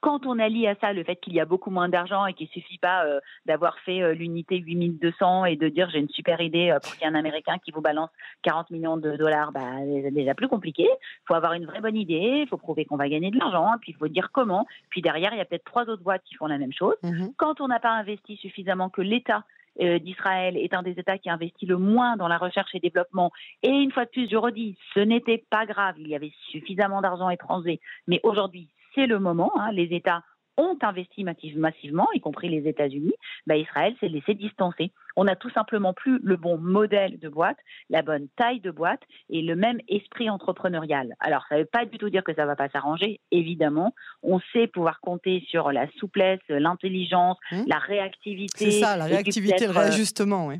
Quand 0.00 0.26
on 0.26 0.38
allie 0.38 0.68
à 0.68 0.74
ça 0.76 0.92
le 0.92 1.02
fait 1.02 1.16
qu'il 1.16 1.34
y 1.34 1.40
a 1.40 1.44
beaucoup 1.44 1.70
moins 1.70 1.88
d'argent 1.88 2.26
et 2.26 2.34
qu'il 2.34 2.48
suffit 2.48 2.78
pas 2.78 3.04
euh, 3.06 3.18
d'avoir 3.46 3.78
fait 3.80 4.02
euh, 4.02 4.12
l'unité 4.12 4.58
8200 4.58 5.46
et 5.46 5.56
de 5.56 5.68
dire 5.68 5.90
j'ai 5.90 5.98
une 5.98 6.08
super 6.10 6.40
idée 6.40 6.76
pour 6.82 6.92
qu'il 6.92 7.02
y 7.02 7.04
ait 7.04 7.08
un 7.10 7.14
Américain 7.14 7.56
qui 7.64 7.72
vous 7.72 7.80
balance 7.80 8.10
40 8.42 8.70
millions 8.70 8.96
de 8.96 9.16
dollars, 9.16 9.52
bah, 9.52 9.60
c'est 10.02 10.10
déjà 10.12 10.34
plus 10.34 10.48
compliqué. 10.48 10.84
Il 10.84 11.26
faut 11.26 11.34
avoir 11.34 11.54
une 11.54 11.66
vraie 11.66 11.80
bonne 11.80 11.96
idée. 11.96 12.42
Il 12.42 12.48
faut 12.48 12.56
prouver 12.56 12.84
qu'on 12.84 12.96
va 12.96 13.08
gagner 13.08 13.30
de 13.30 13.38
l'argent. 13.38 13.72
Puis, 13.80 13.92
il 13.92 13.96
faut 13.96 14.08
dire 14.08 14.30
comment. 14.32 14.66
Puis 14.90 15.02
derrière, 15.02 15.32
il 15.32 15.38
y 15.38 15.40
a 15.40 15.44
peut-être 15.44 15.64
trois 15.64 15.84
autres 15.84 16.02
boîtes 16.02 16.22
qui 16.24 16.34
font 16.34 16.46
la 16.46 16.58
même 16.58 16.72
chose. 16.72 16.96
Mmh 17.02 17.28
Quand 17.36 17.60
on 17.60 17.68
n'a 17.68 17.80
pas 17.80 17.90
investi 17.90 18.36
suffisamment, 18.36 18.90
que 18.90 19.02
l'État 19.02 19.44
euh, 19.80 19.98
d'Israël 19.98 20.56
est 20.56 20.72
un 20.74 20.82
des 20.82 20.92
États 20.92 21.18
qui 21.18 21.28
investit 21.28 21.66
le 21.66 21.76
moins 21.76 22.16
dans 22.16 22.28
la 22.28 22.38
recherche 22.38 22.74
et 22.74 22.80
développement. 22.80 23.30
Et 23.62 23.68
une 23.68 23.92
fois 23.92 24.04
de 24.06 24.10
plus, 24.10 24.28
je 24.30 24.36
redis, 24.36 24.76
ce 24.94 25.00
n'était 25.00 25.44
pas 25.50 25.66
grave, 25.66 25.96
il 25.98 26.08
y 26.08 26.14
avait 26.14 26.32
suffisamment 26.50 27.02
d'argent 27.02 27.28
étranger, 27.28 27.80
mais 28.06 28.20
aujourd'hui, 28.22 28.68
c'est 28.96 29.06
le 29.06 29.20
moment. 29.20 29.52
Hein. 29.56 29.70
les 29.70 29.94
États 29.94 30.22
ont 30.58 30.78
investi 30.82 31.22
massivement, 31.22 32.06
y 32.14 32.20
compris 32.20 32.48
les 32.48 32.68
États-Unis, 32.68 33.12
bah, 33.46 33.56
Israël 33.56 33.94
s'est 34.00 34.08
laissé 34.08 34.34
distancer. 34.34 34.90
On 35.14 35.24
n'a 35.24 35.36
tout 35.36 35.50
simplement 35.50 35.92
plus 35.92 36.18
le 36.22 36.36
bon 36.36 36.58
modèle 36.58 37.18
de 37.18 37.28
boîte, 37.28 37.58
la 37.90 38.02
bonne 38.02 38.28
taille 38.36 38.60
de 38.60 38.70
boîte 38.70 39.02
et 39.28 39.42
le 39.42 39.54
même 39.54 39.78
esprit 39.88 40.30
entrepreneurial. 40.30 41.14
Alors, 41.20 41.44
ça 41.48 41.56
ne 41.56 41.60
veut 41.60 41.68
pas 41.70 41.84
du 41.84 41.98
tout 41.98 42.10
dire 42.10 42.24
que 42.24 42.34
ça 42.34 42.42
ne 42.42 42.46
va 42.46 42.56
pas 42.56 42.68
s'arranger, 42.70 43.20
évidemment. 43.30 43.94
On 44.22 44.40
sait 44.52 44.66
pouvoir 44.66 45.00
compter 45.00 45.44
sur 45.48 45.72
la 45.72 45.86
souplesse, 45.98 46.40
l'intelligence, 46.48 47.36
mmh. 47.52 47.62
la 47.66 47.78
réactivité. 47.78 48.70
C'est 48.70 48.80
ça, 48.80 48.96
la 48.96 49.04
réactivité, 49.04 49.66
le 49.66 49.76
euh, 49.76 49.78
réajustement, 49.78 50.46
oui. 50.46 50.56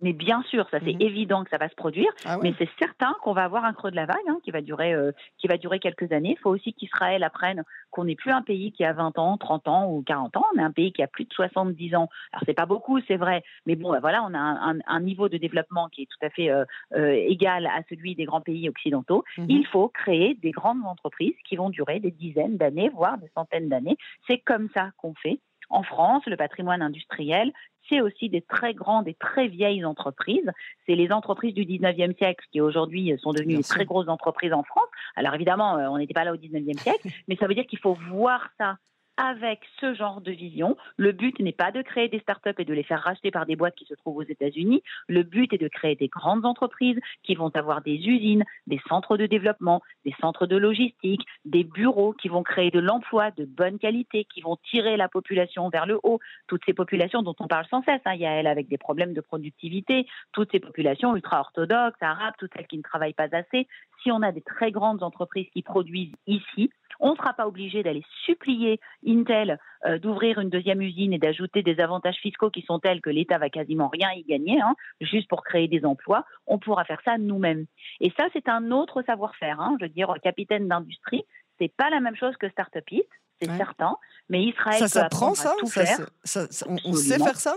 Mais 0.00 0.12
bien 0.12 0.42
sûr, 0.42 0.68
ça 0.70 0.78
c'est 0.80 0.92
mmh 0.92 1.00
évident 1.00 1.44
que 1.44 1.50
ça 1.50 1.56
va 1.56 1.68
se 1.68 1.74
produire, 1.74 2.10
ah 2.24 2.38
mais 2.42 2.52
c'est 2.58 2.68
certain 2.78 3.14
qu'on 3.22 3.32
va 3.32 3.44
avoir 3.44 3.64
un 3.64 3.72
creux 3.72 3.90
de 3.90 3.96
la 3.96 4.06
vague 4.06 4.16
hein, 4.28 4.38
qui 4.44 4.50
va 4.50 4.60
durer 4.60 4.92
euh, 4.92 5.12
qui 5.38 5.46
va 5.46 5.56
durer 5.56 5.78
quelques 5.78 6.12
années. 6.12 6.36
Il 6.36 6.40
faut 6.40 6.50
aussi 6.50 6.74
qu'Israël 6.74 7.22
apprenne 7.22 7.64
qu'on 7.90 8.04
n'est 8.04 8.14
plus 8.14 8.30
un 8.30 8.42
pays 8.42 8.72
qui 8.72 8.84
a 8.84 8.92
20 8.92 9.18
ans, 9.18 9.38
30 9.38 9.68
ans 9.68 9.90
ou 9.90 10.02
40 10.02 10.36
ans, 10.36 10.44
on 10.54 10.58
est 10.58 10.62
un 10.62 10.72
pays 10.72 10.92
qui 10.92 11.02
a 11.02 11.06
plus 11.06 11.24
de 11.24 11.32
70 11.32 11.94
ans. 11.94 12.08
Alors 12.32 12.42
c'est 12.44 12.54
pas 12.54 12.66
beaucoup, 12.66 13.00
c'est 13.08 13.16
vrai, 13.16 13.42
mais 13.64 13.76
bon, 13.76 13.90
bah, 13.90 14.00
voilà, 14.00 14.22
on 14.24 14.34
a 14.34 14.38
un, 14.38 15.00
niveau 15.00 15.28
de 15.28 15.38
développement 15.38 15.88
qui 15.88 16.02
est 16.02 16.06
tout 16.06 16.26
à 16.26 16.30
fait 16.30 16.50
euh, 16.50 16.64
euh, 16.94 17.12
égal 17.12 17.66
à 17.66 17.82
celui 17.88 18.14
des 18.14 18.24
grands 18.24 18.40
pays 18.40 18.68
occidentaux. 18.68 19.24
Mmh 19.38 19.46
Il 19.48 19.66
faut 19.66 19.88
créer 19.88 20.34
des 20.34 20.50
grandes 20.50 20.84
entreprises 20.84 21.36
qui 21.48 21.56
vont 21.56 21.70
durer 21.70 22.00
des 22.00 22.10
dizaines 22.10 22.56
d'années, 22.56 22.90
voire 22.90 23.18
des 23.18 23.30
centaines 23.34 23.68
d'années. 23.68 23.96
C'est 24.26 24.38
comme 24.38 24.68
ça 24.74 24.90
qu'on 24.98 25.14
fait. 25.14 25.38
En 25.68 25.82
France, 25.82 26.24
le 26.26 26.36
patrimoine 26.36 26.82
industriel, 26.82 27.52
c'est 27.88 28.00
aussi 28.00 28.28
des 28.28 28.42
très 28.42 28.74
grandes 28.74 29.08
et 29.08 29.14
très 29.14 29.48
vieilles 29.48 29.84
entreprises. 29.84 30.50
C'est 30.86 30.94
les 30.94 31.12
entreprises 31.12 31.54
du 31.54 31.64
19e 31.64 32.16
siècle 32.16 32.44
qui 32.52 32.60
aujourd'hui 32.60 33.16
sont 33.18 33.32
devenues 33.32 33.56
des 33.56 33.62
très 33.62 33.84
grosses 33.84 34.08
entreprises 34.08 34.52
en 34.52 34.62
France. 34.62 34.88
Alors 35.14 35.34
évidemment, 35.34 35.78
euh, 35.78 35.88
on 35.88 35.98
n'était 35.98 36.14
pas 36.14 36.24
là 36.24 36.32
au 36.32 36.36
19e 36.36 36.78
siècle, 36.78 37.08
mais 37.28 37.36
ça 37.36 37.46
veut 37.46 37.54
dire 37.54 37.66
qu'il 37.66 37.78
faut 37.78 37.96
voir 38.10 38.48
ça 38.58 38.76
avec 39.16 39.60
ce 39.80 39.94
genre 39.94 40.20
de 40.20 40.32
vision. 40.32 40.76
Le 40.96 41.12
but 41.12 41.38
n'est 41.40 41.52
pas 41.52 41.72
de 41.72 41.82
créer 41.82 42.08
des 42.08 42.20
startups 42.20 42.54
et 42.58 42.64
de 42.64 42.74
les 42.74 42.82
faire 42.82 43.02
racheter 43.02 43.30
par 43.30 43.46
des 43.46 43.56
boîtes 43.56 43.74
qui 43.74 43.84
se 43.86 43.94
trouvent 43.94 44.18
aux 44.18 44.22
États-Unis. 44.22 44.82
Le 45.08 45.22
but 45.22 45.52
est 45.52 45.58
de 45.58 45.68
créer 45.68 45.96
des 45.96 46.08
grandes 46.08 46.44
entreprises 46.44 46.98
qui 47.22 47.34
vont 47.34 47.50
avoir 47.54 47.82
des 47.82 47.94
usines, 47.94 48.44
des 48.66 48.80
centres 48.88 49.16
de 49.16 49.26
développement, 49.26 49.82
des 50.04 50.14
centres 50.20 50.46
de 50.46 50.56
logistique, 50.56 51.26
des 51.44 51.64
bureaux 51.64 52.12
qui 52.12 52.28
vont 52.28 52.42
créer 52.42 52.70
de 52.70 52.80
l'emploi 52.80 53.30
de 53.30 53.44
bonne 53.44 53.78
qualité, 53.78 54.24
qui 54.24 54.40
vont 54.40 54.56
tirer 54.70 54.96
la 54.96 55.08
population 55.08 55.68
vers 55.68 55.86
le 55.86 55.98
haut. 56.02 56.20
Toutes 56.46 56.64
ces 56.66 56.74
populations 56.74 57.22
dont 57.22 57.36
on 57.40 57.46
parle 57.46 57.66
sans 57.70 57.82
cesse, 57.82 58.00
hein, 58.04 58.14
il 58.14 58.20
y 58.20 58.26
a 58.26 58.32
elle 58.32 58.46
avec 58.46 58.68
des 58.68 58.78
problèmes 58.78 59.14
de 59.14 59.20
productivité, 59.20 60.06
toutes 60.32 60.52
ces 60.52 60.60
populations 60.60 61.14
ultra-orthodoxes, 61.14 62.00
arabes, 62.00 62.34
toutes 62.38 62.52
celles 62.54 62.66
qui 62.66 62.78
ne 62.78 62.82
travaillent 62.82 63.14
pas 63.14 63.28
assez. 63.32 63.66
Si 64.02 64.12
on 64.12 64.22
a 64.22 64.32
des 64.32 64.42
très 64.42 64.70
grandes 64.70 65.02
entreprises 65.02 65.48
qui 65.52 65.62
produisent 65.62 66.12
ici, 66.26 66.70
on 67.00 67.12
ne 67.12 67.16
sera 67.16 67.32
pas 67.34 67.46
obligé 67.46 67.82
d'aller 67.82 68.04
supplier 68.24 68.80
Intel 69.06 69.58
euh, 69.86 69.98
d'ouvrir 69.98 70.38
une 70.38 70.50
deuxième 70.50 70.80
usine 70.80 71.12
et 71.12 71.18
d'ajouter 71.18 71.62
des 71.62 71.80
avantages 71.80 72.16
fiscaux 72.16 72.50
qui 72.50 72.62
sont 72.62 72.78
tels 72.78 73.00
que 73.00 73.10
l'État 73.10 73.38
va 73.38 73.50
quasiment 73.50 73.88
rien 73.88 74.08
y 74.14 74.24
gagner, 74.24 74.60
hein, 74.60 74.74
juste 75.00 75.28
pour 75.28 75.44
créer 75.44 75.68
des 75.68 75.84
emplois. 75.84 76.24
On 76.46 76.58
pourra 76.58 76.84
faire 76.84 77.00
ça 77.04 77.18
nous-mêmes. 77.18 77.66
Et 78.00 78.12
ça, 78.16 78.26
c'est 78.32 78.48
un 78.48 78.70
autre 78.70 79.02
savoir-faire. 79.02 79.60
Hein. 79.60 79.76
je 79.80 79.86
veux 79.86 79.90
dire, 79.90 80.12
capitaine 80.22 80.68
d'industrie, 80.68 81.24
c'est 81.58 81.74
pas 81.74 81.90
la 81.90 82.00
même 82.00 82.16
chose 82.16 82.36
que 82.36 82.48
start-upiste, 82.48 83.08
c'est 83.40 83.50
certain. 83.56 83.96
Mais 84.28 84.42
Israël 84.42 84.78
ça 84.78 84.88
s'apprend 84.88 85.34
ça, 85.34 85.54
tout 85.58 85.66
faire. 85.66 86.08
on 86.84 86.92
sait 86.94 87.18
faire 87.18 87.36
ça? 87.36 87.56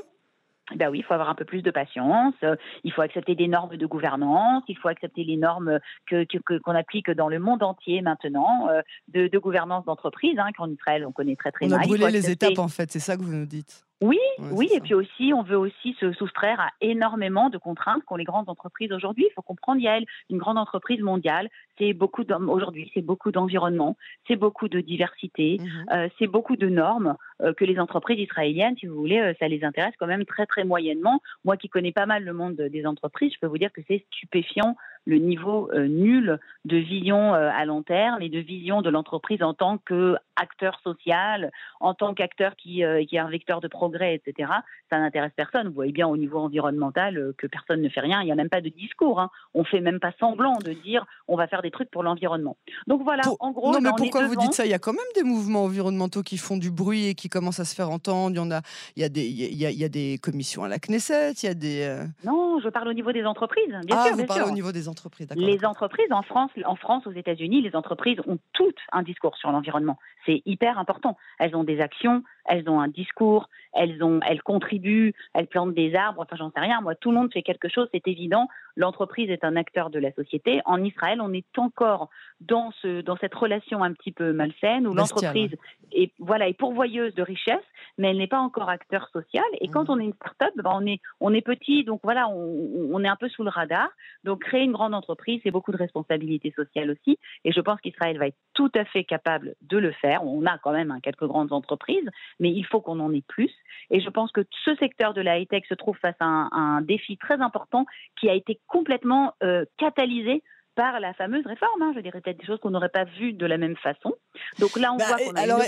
Ben 0.76 0.90
oui, 0.90 1.00
il 1.00 1.04
faut 1.04 1.14
avoir 1.14 1.30
un 1.30 1.36
peu 1.36 1.46
plus 1.46 1.62
de 1.62 1.72
patience, 1.72 2.34
euh, 2.44 2.56
il 2.84 2.92
faut 2.92 3.02
accepter 3.02 3.36
des 3.36 3.48
normes 3.48 3.76
de 3.76 3.86
gouvernance, 3.86 4.64
il 4.68 4.78
faut 4.78 4.88
accepter 4.88 5.24
les 5.24 5.38
normes 5.38 5.80
que 6.08 6.26
qu'on 6.60 6.76
applique 6.76 7.10
dans 7.12 7.30
le 7.30 7.40
monde 7.40 7.64
entier 7.64 8.02
maintenant 8.02 8.70
euh, 8.70 8.82
de, 9.08 9.28
de, 9.28 9.38
gouvernance 9.38 9.86
d'entreprise, 9.86 10.38
hein, 10.38 10.50
qu'en 10.58 10.70
Israël 10.70 11.06
on 11.06 11.12
connaît 11.12 11.36
très 11.36 11.52
très 11.52 11.66
on 11.66 11.70
mal. 11.70 11.80
On 11.80 11.84
a 11.84 11.88
brûlé 11.88 12.12
les 12.12 12.30
étapes 12.30 12.60
en 12.60 12.68
fait, 12.68 12.92
c'est 12.92 13.00
ça 13.00 13.18
que 13.18 13.22
vous 13.22 13.34
nous 13.34 13.46
dites. 13.46 13.89
Oui, 14.02 14.20
oui, 14.52 14.70
et 14.74 14.80
puis 14.80 14.94
aussi, 14.94 15.34
on 15.34 15.44
veut 15.44 15.58
aussi 15.58 15.94
se 16.00 16.14
soustraire 16.14 16.60
à 16.62 16.72
énormément 16.80 17.50
de 17.50 17.58
contraintes 17.58 18.04
qu'ont 18.06 18.16
les 18.16 18.24
grandes 18.24 18.48
entreprises 18.48 18.94
aujourd'hui. 18.94 19.26
Il 19.30 19.34
faut 19.34 19.42
comprendre, 19.42 19.82
Yael, 19.82 20.06
une 20.30 20.38
grande 20.38 20.58
entreprise 20.58 21.02
mondiale, 21.02 21.50
c'est 21.78 21.92
beaucoup 21.92 22.24
aujourd'hui, 22.48 22.90
c'est 22.94 23.02
beaucoup 23.02 23.32
d'environnement, 23.32 23.98
c'est 24.28 24.38
beaucoup 24.38 24.70
de 24.70 24.80
diversité, 24.80 25.58
mhm. 25.60 25.86
euh, 25.92 26.08
c'est 26.18 26.28
beaucoup 26.28 26.56
de 26.56 26.70
normes 26.70 27.18
euh, 27.42 27.54
que 27.54 27.66
les 27.66 27.78
entreprises 27.78 28.20
israéliennes, 28.20 28.78
si 28.78 28.86
vous 28.86 28.96
voulez, 28.96 29.20
euh, 29.20 29.34
ça 29.38 29.50
les 29.50 29.66
intéresse 29.66 29.94
quand 30.00 30.08
même 30.08 30.24
très 30.24 30.46
très 30.46 30.64
moyennement. 30.64 31.22
Moi, 31.44 31.58
qui 31.58 31.68
connais 31.68 31.92
pas 31.92 32.06
mal 32.06 32.24
le 32.24 32.32
monde 32.32 32.56
des 32.56 32.86
entreprises, 32.86 33.34
je 33.34 33.40
peux 33.40 33.48
vous 33.48 33.58
dire 33.58 33.74
que 33.74 33.82
c'est 33.88 34.06
stupéfiant 34.14 34.78
le 35.06 35.18
niveau 35.18 35.70
nul 35.74 36.40
de 36.66 36.78
vision 36.78 37.34
à 37.34 37.66
long 37.66 37.84
terme 37.84 38.22
et 38.22 38.30
de 38.30 38.40
vision 38.40 38.82
de 38.82 38.90
l'entreprise 38.90 39.42
en 39.42 39.54
tant 39.54 39.78
qu'acteur 39.78 40.80
social, 40.84 41.52
en 41.80 41.94
tant 41.94 42.14
qu'acteur 42.14 42.56
qui, 42.56 42.84
qui 43.08 43.16
est 43.16 43.20
un 43.20 43.30
vecteur 43.30 43.62
de 43.62 43.68
progrès 43.68 44.16
etc., 44.16 44.50
ça 44.90 45.00
n'intéresse 45.00 45.32
personne. 45.36 45.68
Vous 45.68 45.74
voyez 45.74 45.92
bien 45.92 46.08
au 46.08 46.18
niveau 46.18 46.40
environnemental 46.40 47.18
euh, 47.18 47.34
que 47.38 47.48
personne 47.48 47.82
ne 47.82 47.90
fait 47.90 48.00
rien. 48.00 48.22
Il 48.22 48.26
n'y 48.26 48.32
a 48.32 48.36
même 48.36 48.50
pas 48.50 48.62
de 48.62 48.70
discours. 48.70 49.20
Hein. 49.20 49.30
On 49.54 49.64
fait 49.64 49.82
même 49.82 50.00
pas 50.00 50.12
semblant 50.20 50.58
de 50.58 50.74
dire 50.74 51.06
on 51.28 51.36
va 51.36 51.48
faire 51.48 51.62
des 51.62 51.72
trucs 51.72 51.92
pour 51.92 52.04
l'environnement. 52.04 52.58
Donc 52.88 53.04
voilà, 53.04 53.24
en 53.40 53.52
gros. 53.52 53.72
Non, 53.72 53.82
mais 53.82 53.92
pourquoi 53.96 54.28
vous 54.28 54.36
dites 54.36 54.54
ça? 54.54 54.66
Il 54.66 54.72
y 54.72 54.74
a 54.74 54.80
quand 54.80 54.94
même 54.94 55.02
des 55.16 55.24
mouvements 55.24 55.64
environnementaux 55.64 56.24
qui 56.24 56.38
font 56.38 56.58
du 56.58 56.72
bruit 56.72 57.08
et 57.08 57.16
qui 57.16 57.30
commencent 57.30 57.60
à 57.60 57.66
se 57.66 57.76
faire 57.76 57.90
entendre. 57.90 58.32
Il 58.32 58.38
y 58.38 58.40
en 58.40 58.52
a, 58.52 58.62
il 58.96 59.02
y 59.02 59.06
a 59.06 59.10
des, 59.10 59.26
il 59.26 59.58
y 59.58 59.84
a, 59.84 59.90
des 59.90 60.18
commissions 60.22 60.64
à 60.64 60.68
la 60.68 60.80
Knesset. 60.80 61.34
Il 61.44 61.46
y 61.46 61.50
a 61.50 61.54
des. 61.54 61.84
Euh 61.84 62.06
non, 62.24 62.60
je 62.60 62.70
parle 62.70 62.88
au 62.88 62.94
niveau 62.94 63.12
des 63.12 63.26
entreprises. 63.26 63.68
Bien 63.86 63.98
ah, 63.98 64.08
sûr, 64.08 64.16
vous 64.16 64.26
parlez 64.26 64.44
au 64.44 64.52
niveau 64.52 64.72
des 64.72 64.88
entreprises. 64.88 64.99
Les 65.36 65.66
entreprises 65.66 66.12
en 66.12 66.22
France, 66.22 66.52
en 66.66 66.76
France, 66.76 67.06
aux 67.08 67.12
États-Unis, 67.12 67.62
les 67.62 67.76
entreprises 67.76 68.20
ont 68.28 68.40
toutes 68.54 68.80
un 68.92 69.04
discours 69.04 69.36
sur 69.38 69.52
l'environnement. 69.52 69.98
C'est 70.26 70.42
hyper 70.46 70.78
important. 70.78 71.18
Elles 71.40 71.56
ont 71.56 71.64
des 71.64 71.80
actions, 71.80 72.24
elles 72.46 72.70
ont 72.70 72.80
un 72.80 72.88
discours, 72.88 73.50
elles 73.74 74.04
ont, 74.04 74.20
elles 74.28 74.42
contribuent, 74.42 75.14
elles 75.34 75.48
plantent 75.48 75.74
des 75.74 75.96
arbres. 75.96 76.22
Enfin, 76.22 76.36
j'en 76.36 76.52
sais 76.52 76.60
rien. 76.60 76.82
Moi, 76.82 76.96
tout 76.96 77.12
le 77.12 77.18
monde 77.18 77.32
fait 77.32 77.42
quelque 77.42 77.70
chose, 77.70 77.88
c'est 77.94 78.08
évident. 78.08 78.48
L'entreprise 78.76 79.30
est 79.30 79.44
un 79.44 79.56
acteur 79.56 79.90
de 79.90 80.00
la 80.00 80.12
société. 80.14 80.62
En 80.66 80.84
Israël, 80.84 81.20
on 81.22 81.34
est 81.34 81.46
encore 81.58 82.10
dans 82.42 82.72
ce, 82.82 83.02
dans 83.02 83.18
cette 83.18 83.36
relation 83.36 83.84
un 83.84 83.94
petit 83.94 84.12
peu 84.12 84.32
malsaine 84.34 84.88
où 84.88 84.94
l'entreprise 84.94 85.52
est, 85.92 86.14
voilà, 86.20 86.48
est 86.48 86.54
pourvoyeuse 86.54 87.14
de 87.16 87.24
richesses, 87.24 87.58
mais 87.98 88.10
elle 88.12 88.18
n'est 88.18 88.28
pas 88.28 88.40
encore 88.40 88.70
acteur 88.70 89.10
social. 89.12 89.44
Et 89.60 89.68
quand 89.68 89.90
mmh. 89.90 89.92
on 89.92 90.00
est 90.00 90.06
une 90.06 90.14
start-up, 90.14 90.54
ben, 90.56 90.72
on 90.74 90.86
est, 90.86 91.02
on 91.20 91.34
est 91.34 91.42
petit, 91.42 91.84
donc 91.84 92.00
voilà, 92.04 92.30
on, 92.30 92.90
on 92.92 93.04
est 93.04 93.10
un 93.10 93.16
peu 93.16 93.30
sous 93.30 93.44
le 93.44 93.50
radar. 93.50 93.90
Donc, 94.24 94.44
créer 94.44 94.64
une 94.64 94.72
grande 94.72 94.94
entreprise, 94.94 95.42
c'est 95.44 95.52
beaucoup 95.52 95.72
de 95.72 95.78
responsabilités 95.78 96.52
sociales 96.56 96.92
aussi. 96.92 97.20
Et 97.44 97.52
je 97.52 97.60
pense 97.62 97.80
qu'Israël 97.82 98.18
va 98.18 98.28
être 98.28 98.38
tout 98.54 98.72
à 98.76 98.86
fait 98.86 99.04
capable 99.04 99.56
de 99.62 99.78
le 99.78 99.92
faire. 99.92 100.24
On 100.24 100.46
a 100.46 100.58
quand 100.58 100.72
même 100.72 100.92
hein, 100.92 101.00
quelques 101.02 101.26
grandes 101.26 101.54
entreprises, 101.54 102.10
mais 102.40 102.50
il 102.50 102.66
faut 102.66 102.82
qu'on 102.82 103.00
en 103.00 103.14
ait 103.14 103.24
plus. 103.28 103.52
Et 103.90 104.02
je 104.02 104.10
pense 104.10 104.32
que 104.32 104.42
ce 104.66 104.76
secteur 104.76 105.14
de 105.14 105.22
la 105.22 105.40
high-tech 105.40 105.64
se 105.68 105.74
trouve 105.74 105.98
face 105.98 106.16
à 106.20 106.26
un, 106.26 106.82
défi 106.82 107.18
très 107.18 107.42
important 107.42 107.86
qui 108.20 108.30
a 108.30 108.34
été 108.34 108.60
complètement 108.68 109.34
euh, 109.44 109.66
catalysé 109.78 110.44
par 110.76 111.00
la 111.02 111.14
fameuse 111.14 111.46
réforme. 111.46 111.82
Hein. 111.82 111.92
Je 111.94 112.00
dirais 112.00 112.22
peut-être 112.22 112.40
des 112.40 112.46
choses 112.46 112.60
qu'on 112.62 112.70
n'aurait 112.70 112.88
pas 112.88 113.04
vues 113.04 113.34
de 113.34 113.46
la 113.46 113.58
même 113.58 113.76
façon. 113.76 114.14
Donc 114.60 114.78
là, 114.78 114.94
on 114.94 114.98
bah, 114.98 115.06
voit 115.08 115.18
qu'on 115.18 115.34
a 115.34 115.42
alors, 115.42 115.62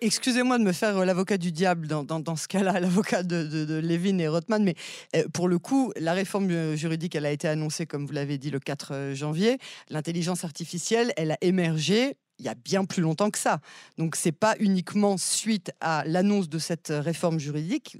Excusez-moi 0.00 0.58
de 0.58 0.64
me 0.64 0.72
faire 0.72 0.96
euh, 0.96 1.04
l'avocat 1.04 1.38
du 1.38 1.52
diable 1.52 1.86
dans, 1.86 2.02
dans, 2.02 2.36
ce 2.36 2.48
cas-là, 2.48 2.72
l'avocat 2.80 3.22
de, 3.22 3.44
de, 3.44 3.78
Levin 3.78 4.18
et 4.18 4.26
Rothman, 4.26 4.64
mais 4.64 4.74
euh, 5.14 5.22
pour 5.32 5.46
le 5.46 5.58
coup, 5.58 5.92
la 5.96 6.14
réforme 6.14 6.74
juridique, 6.74 7.14
elle 7.14 7.26
a 7.26 7.30
été 7.30 7.46
annoncée, 7.46 7.86
comme 7.86 8.06
vous 8.06 8.12
l'avez 8.12 8.38
dit, 8.38 8.50
le 8.50 8.58
4 8.58 9.12
janvier. 9.14 9.58
L'intelligence 9.88 10.44
artificielle, 10.44 11.12
elle 11.16 11.30
a 11.30 11.38
émergé 11.42 12.16
il 12.38 12.44
y 12.44 12.48
a 12.48 12.54
bien 12.54 12.84
plus 12.84 13.02
longtemps 13.02 13.30
que 13.30 13.38
ça. 13.38 13.60
Donc 13.98 14.16
c'est 14.16 14.32
pas 14.32 14.56
uniquement 14.60 15.16
suite 15.16 15.72
à 15.80 16.04
l'annonce 16.06 16.48
de 16.48 16.58
cette 16.58 16.88
réforme 16.90 17.38
juridique 17.38 17.98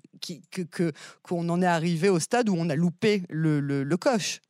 que 0.50 0.92
qu'on 1.22 1.48
en 1.48 1.62
est 1.62 1.66
arrivé 1.66 2.08
au 2.08 2.18
stade 2.18 2.48
où 2.48 2.54
on 2.56 2.68
a 2.68 2.74
loupé 2.74 3.22
le, 3.28 3.60
le, 3.60 3.82
le 3.82 3.96
coche. 3.96 4.40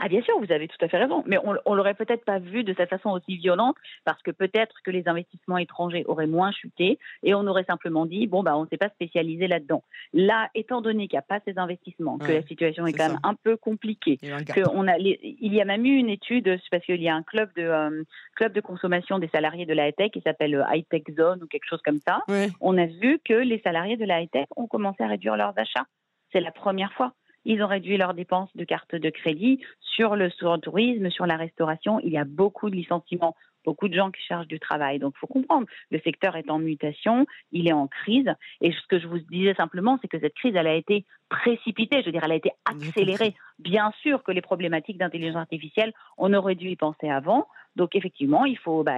Ah 0.00 0.08
bien 0.08 0.22
sûr, 0.22 0.38
vous 0.38 0.52
avez 0.52 0.68
tout 0.68 0.76
à 0.80 0.88
fait 0.88 0.98
raison, 0.98 1.22
mais 1.26 1.38
on, 1.38 1.56
on 1.64 1.74
l'aurait 1.74 1.94
peut-être 1.94 2.24
pas 2.24 2.38
vu 2.38 2.64
de 2.64 2.74
cette 2.76 2.90
façon 2.90 3.10
aussi 3.10 3.36
violente 3.36 3.76
parce 4.04 4.22
que 4.22 4.30
peut-être 4.30 4.76
que 4.84 4.90
les 4.90 5.08
investissements 5.08 5.58
étrangers 5.58 6.04
auraient 6.06 6.26
moins 6.26 6.52
chuté 6.52 6.98
et 7.22 7.34
on 7.34 7.46
aurait 7.46 7.64
simplement 7.64 8.06
dit 8.06 8.26
bon 8.26 8.42
bah 8.42 8.56
on 8.56 8.62
ne 8.62 8.68
s'est 8.68 8.76
pas 8.76 8.90
spécialisé 8.90 9.48
là-dedans. 9.48 9.82
Là, 10.12 10.50
étant 10.54 10.80
donné 10.80 11.08
qu'il 11.08 11.16
n'y 11.16 11.20
a 11.20 11.22
pas 11.22 11.40
ces 11.46 11.58
investissements, 11.58 12.18
que 12.18 12.32
la 12.32 12.42
situation 12.42 12.86
est, 12.86 12.92
quand 12.92 13.08
même 13.08 13.20
un 13.22 13.34
peu 13.34 13.56
compliquée, 13.56 14.18
que 14.18 14.68
on 14.72 14.86
a 14.88 14.98
il 14.98 15.54
y 15.54 15.60
a 15.60 15.64
même 15.64 15.84
eu 15.84 15.96
une 15.96 16.10
étude 16.10 16.58
parce 16.70 16.84
qu'il 16.84 17.02
y 17.02 17.08
a 17.08 17.14
un 17.14 17.22
club 17.22 17.50
de 17.56 17.62
euh, 17.62 18.02
club 18.36 18.52
de 18.52 18.60
consommation 18.60 19.18
des 19.18 19.28
salariés 19.28 19.66
de 19.66 19.74
la 19.74 19.88
high-tech 19.88 20.10
qui 20.10 20.20
s'appelle 20.20 20.54
euh, 20.54 20.64
High 20.72 20.86
Tech 20.88 21.02
Zone 21.16 21.42
ou 21.42 21.46
quelque 21.46 21.66
chose 21.68 21.82
comme 21.84 21.98
ça. 21.98 22.20
On 22.60 22.78
a 22.78 22.86
vu 22.86 23.20
que 23.24 23.34
les 23.34 23.60
salariés 23.60 23.96
de 23.96 24.04
la 24.04 24.20
high-tech 24.20 24.46
ont 24.56 24.66
commencé 24.66 25.02
à 25.02 25.08
réduire 25.08 25.36
leurs 25.36 25.58
achats. 25.58 25.86
C'est 26.32 26.40
la 26.40 26.52
première 26.52 26.92
fois. 26.92 27.12
Ils 27.48 27.62
ont 27.62 27.66
réduit 27.66 27.96
leurs 27.96 28.12
dépenses 28.12 28.54
de 28.56 28.64
carte 28.64 28.94
de 28.94 29.08
crédit 29.08 29.58
sur 29.80 30.16
le 30.16 30.30
tourisme, 30.58 31.08
sur 31.08 31.24
la 31.24 31.38
restauration. 31.38 31.98
Il 32.00 32.12
y 32.12 32.18
a 32.18 32.24
beaucoup 32.24 32.68
de 32.68 32.76
licenciements 32.76 33.34
beaucoup 33.68 33.88
de 33.88 33.94
gens 33.94 34.10
qui 34.10 34.22
cherchent 34.22 34.46
du 34.46 34.58
travail. 34.58 34.98
Donc, 34.98 35.12
il 35.16 35.18
faut 35.18 35.26
comprendre, 35.26 35.66
le 35.90 36.00
secteur 36.00 36.36
est 36.36 36.50
en 36.50 36.58
mutation, 36.58 37.26
il 37.52 37.68
est 37.68 37.74
en 37.74 37.86
crise. 37.86 38.30
Et 38.62 38.72
ce 38.72 38.86
que 38.88 38.98
je 38.98 39.06
vous 39.06 39.18
disais 39.18 39.52
simplement, 39.54 39.98
c'est 40.00 40.08
que 40.08 40.18
cette 40.18 40.34
crise, 40.34 40.54
elle 40.56 40.66
a 40.66 40.74
été 40.74 41.04
précipitée, 41.28 42.00
je 42.00 42.06
veux 42.06 42.12
dire, 42.12 42.24
elle 42.24 42.32
a 42.32 42.42
été 42.42 42.52
accélérée. 42.64 43.34
Bien 43.58 43.92
sûr 44.00 44.22
que 44.22 44.32
les 44.32 44.40
problématiques 44.40 44.96
d'intelligence 44.96 45.36
artificielle, 45.36 45.92
on 46.16 46.32
aurait 46.32 46.54
dû 46.54 46.70
y 46.70 46.76
penser 46.76 47.10
avant. 47.10 47.46
Donc 47.76 47.94
effectivement, 47.94 48.46
il 48.46 48.56
faut 48.56 48.82
bah, 48.82 48.96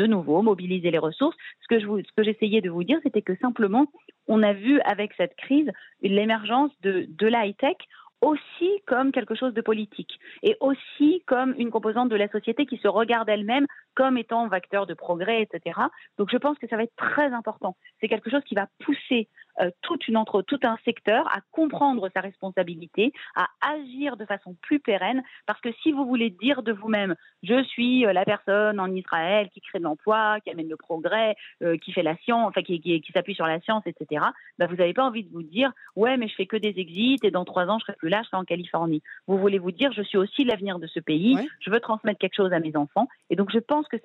de 0.00 0.06
nouveau 0.06 0.40
mobiliser 0.40 0.90
les 0.90 0.98
ressources. 0.98 1.36
Ce 1.60 1.68
que, 1.68 1.78
je 1.78 1.86
ce 1.86 2.12
que 2.16 2.24
j'essayais 2.24 2.62
de 2.62 2.70
vous 2.70 2.84
dire, 2.84 2.98
c'était 3.02 3.20
que 3.20 3.36
simplement, 3.36 3.86
on 4.26 4.42
a 4.42 4.54
vu 4.54 4.80
avec 4.80 5.12
cette 5.18 5.36
crise 5.36 5.70
l'émergence 6.00 6.72
de, 6.80 7.06
de 7.08 7.26
la 7.26 7.44
high-tech 7.44 7.76
aussi 8.22 8.80
comme 8.86 9.12
quelque 9.12 9.34
chose 9.34 9.52
de 9.52 9.60
politique 9.60 10.18
et 10.42 10.56
aussi 10.60 11.22
comme 11.26 11.54
une 11.58 11.70
composante 11.70 12.08
de 12.08 12.16
la 12.16 12.28
société 12.28 12.66
qui 12.66 12.78
se 12.78 12.88
regarde 12.88 13.28
elle-même 13.28 13.66
comme 13.94 14.16
étant 14.16 14.48
vecteur 14.48 14.86
de 14.86 14.94
progrès, 14.94 15.42
etc. 15.42 15.78
Donc 16.16 16.30
je 16.30 16.38
pense 16.38 16.56
que 16.58 16.68
ça 16.68 16.76
va 16.76 16.84
être 16.84 16.96
très 16.96 17.32
important. 17.32 17.76
C'est 18.00 18.08
quelque 18.08 18.30
chose 18.30 18.42
qui 18.44 18.54
va 18.54 18.68
pousser 18.84 19.28
euh, 19.60 19.70
toute 19.82 20.08
une 20.08 20.16
entre, 20.16 20.42
tout 20.42 20.60
un 20.62 20.78
secteur 20.84 21.26
à 21.28 21.40
comprendre 21.50 22.08
sa 22.14 22.20
responsabilité, 22.20 23.12
à 23.36 23.48
agir 23.60 24.16
de 24.16 24.24
façon 24.24 24.56
plus 24.62 24.80
pérenne, 24.80 25.22
parce 25.46 25.60
que 25.60 25.70
si 25.82 25.92
vous 25.92 26.06
voulez 26.06 26.30
dire 26.30 26.62
de 26.62 26.72
vous-même, 26.72 27.14
je 27.42 27.62
suis 27.64 28.06
euh, 28.06 28.12
la 28.12 28.24
personne 28.24 28.80
en 28.80 28.90
Israël 28.94 29.50
qui 29.52 29.60
crée 29.60 29.78
de 29.78 29.84
l'emploi, 29.84 30.38
qui 30.40 30.50
amène 30.50 30.68
le 30.68 30.76
progrès, 30.76 31.36
euh, 31.62 31.76
qui 31.76 31.92
fait 31.92 32.02
la 32.02 32.16
science, 32.18 32.48
enfin 32.48 32.62
qui, 32.62 32.80
qui, 32.80 33.12
s'appuie 33.12 33.34
sur 33.34 33.46
la 33.46 33.60
science, 33.60 33.82
etc. 33.86 34.24
Bah, 34.58 34.66
vous 34.66 34.76
n'avez 34.76 34.94
pas 34.94 35.04
envie 35.04 35.24
de 35.24 35.30
vous 35.30 35.42
dire, 35.42 35.72
ouais, 35.96 36.16
mais 36.16 36.28
je 36.28 36.34
fais 36.34 36.46
que 36.46 36.56
des 36.56 36.74
exits 36.76 37.18
et 37.22 37.30
dans 37.30 37.44
trois 37.44 37.66
ans 37.66 37.78
je 37.78 37.84
serai 37.84 37.96
plus 37.96 38.08
là, 38.08 38.22
je 38.22 38.28
serai 38.28 38.38
en 38.38 38.44
Californie. 38.44 39.02
Vous 39.26 39.38
voulez 39.38 39.58
vous 39.58 39.72
dire, 39.72 39.92
je 39.92 40.02
suis 40.02 40.18
aussi 40.18 40.44
l'avenir 40.44 40.78
de 40.78 40.86
ce 40.86 41.00
pays, 41.00 41.36
je 41.60 41.70
veux 41.70 41.80
transmettre 41.80 42.18
quelque 42.18 42.36
chose 42.36 42.52
à 42.52 42.60
mes 42.60 42.76
enfants, 42.76 43.08
et 43.28 43.36
donc 43.36 43.50
je 43.52 43.58
pense 43.58 43.86
que 43.88 43.96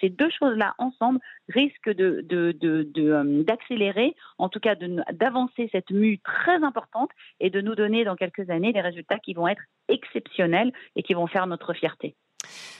ces 0.00 0.08
deux 0.10 0.30
choses-là 0.30 0.74
ensemble 0.78 1.18
risquent 1.48 1.94
de, 1.94 2.22
d'accélérer, 3.42 4.14
en 4.38 4.48
tout 4.48 4.60
cas 4.60 4.74
d'avancer 5.12 5.68
cette 5.72 5.90
mue 5.90 6.18
très 6.20 6.62
importante 6.62 7.10
et 7.40 7.50
de 7.50 7.60
nous 7.60 7.74
donner 7.74 8.04
dans 8.04 8.16
quelques 8.16 8.50
années 8.50 8.72
des 8.72 8.80
résultats 8.80 9.18
qui 9.18 9.34
vont 9.34 9.48
être 9.48 9.62
exceptionnels 9.88 10.72
et 10.96 11.02
qui 11.02 11.14
vont 11.14 11.26
faire 11.26 11.46
notre 11.46 11.72
fierté. 11.74 12.14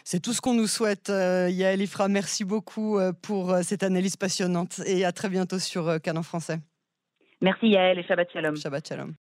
C'est 0.05 0.21
tout 0.21 0.33
ce 0.33 0.41
qu'on 0.41 0.55
nous 0.55 0.67
souhaite, 0.67 1.11
euh, 1.11 1.49
Yael 1.49 1.83
Ifra. 1.83 2.09
Merci 2.09 2.45
beaucoup 2.45 2.99
euh, 2.99 3.13
pour 3.13 3.53
euh, 3.53 3.61
cette 3.63 3.83
analyse 3.83 4.17
passionnante 4.17 4.81
et 4.87 5.05
à 5.05 5.13
très 5.13 5.29
bientôt 5.29 5.59
sur 5.59 6.01
Canon 6.03 6.23
Français. 6.23 6.59
Merci 7.41 7.69
Yael 7.69 7.99
et 7.99 8.05
Shabbat 8.05 8.33
Shalom. 8.33 8.57
Shabbat 8.57 8.89
Shalom. 8.89 9.11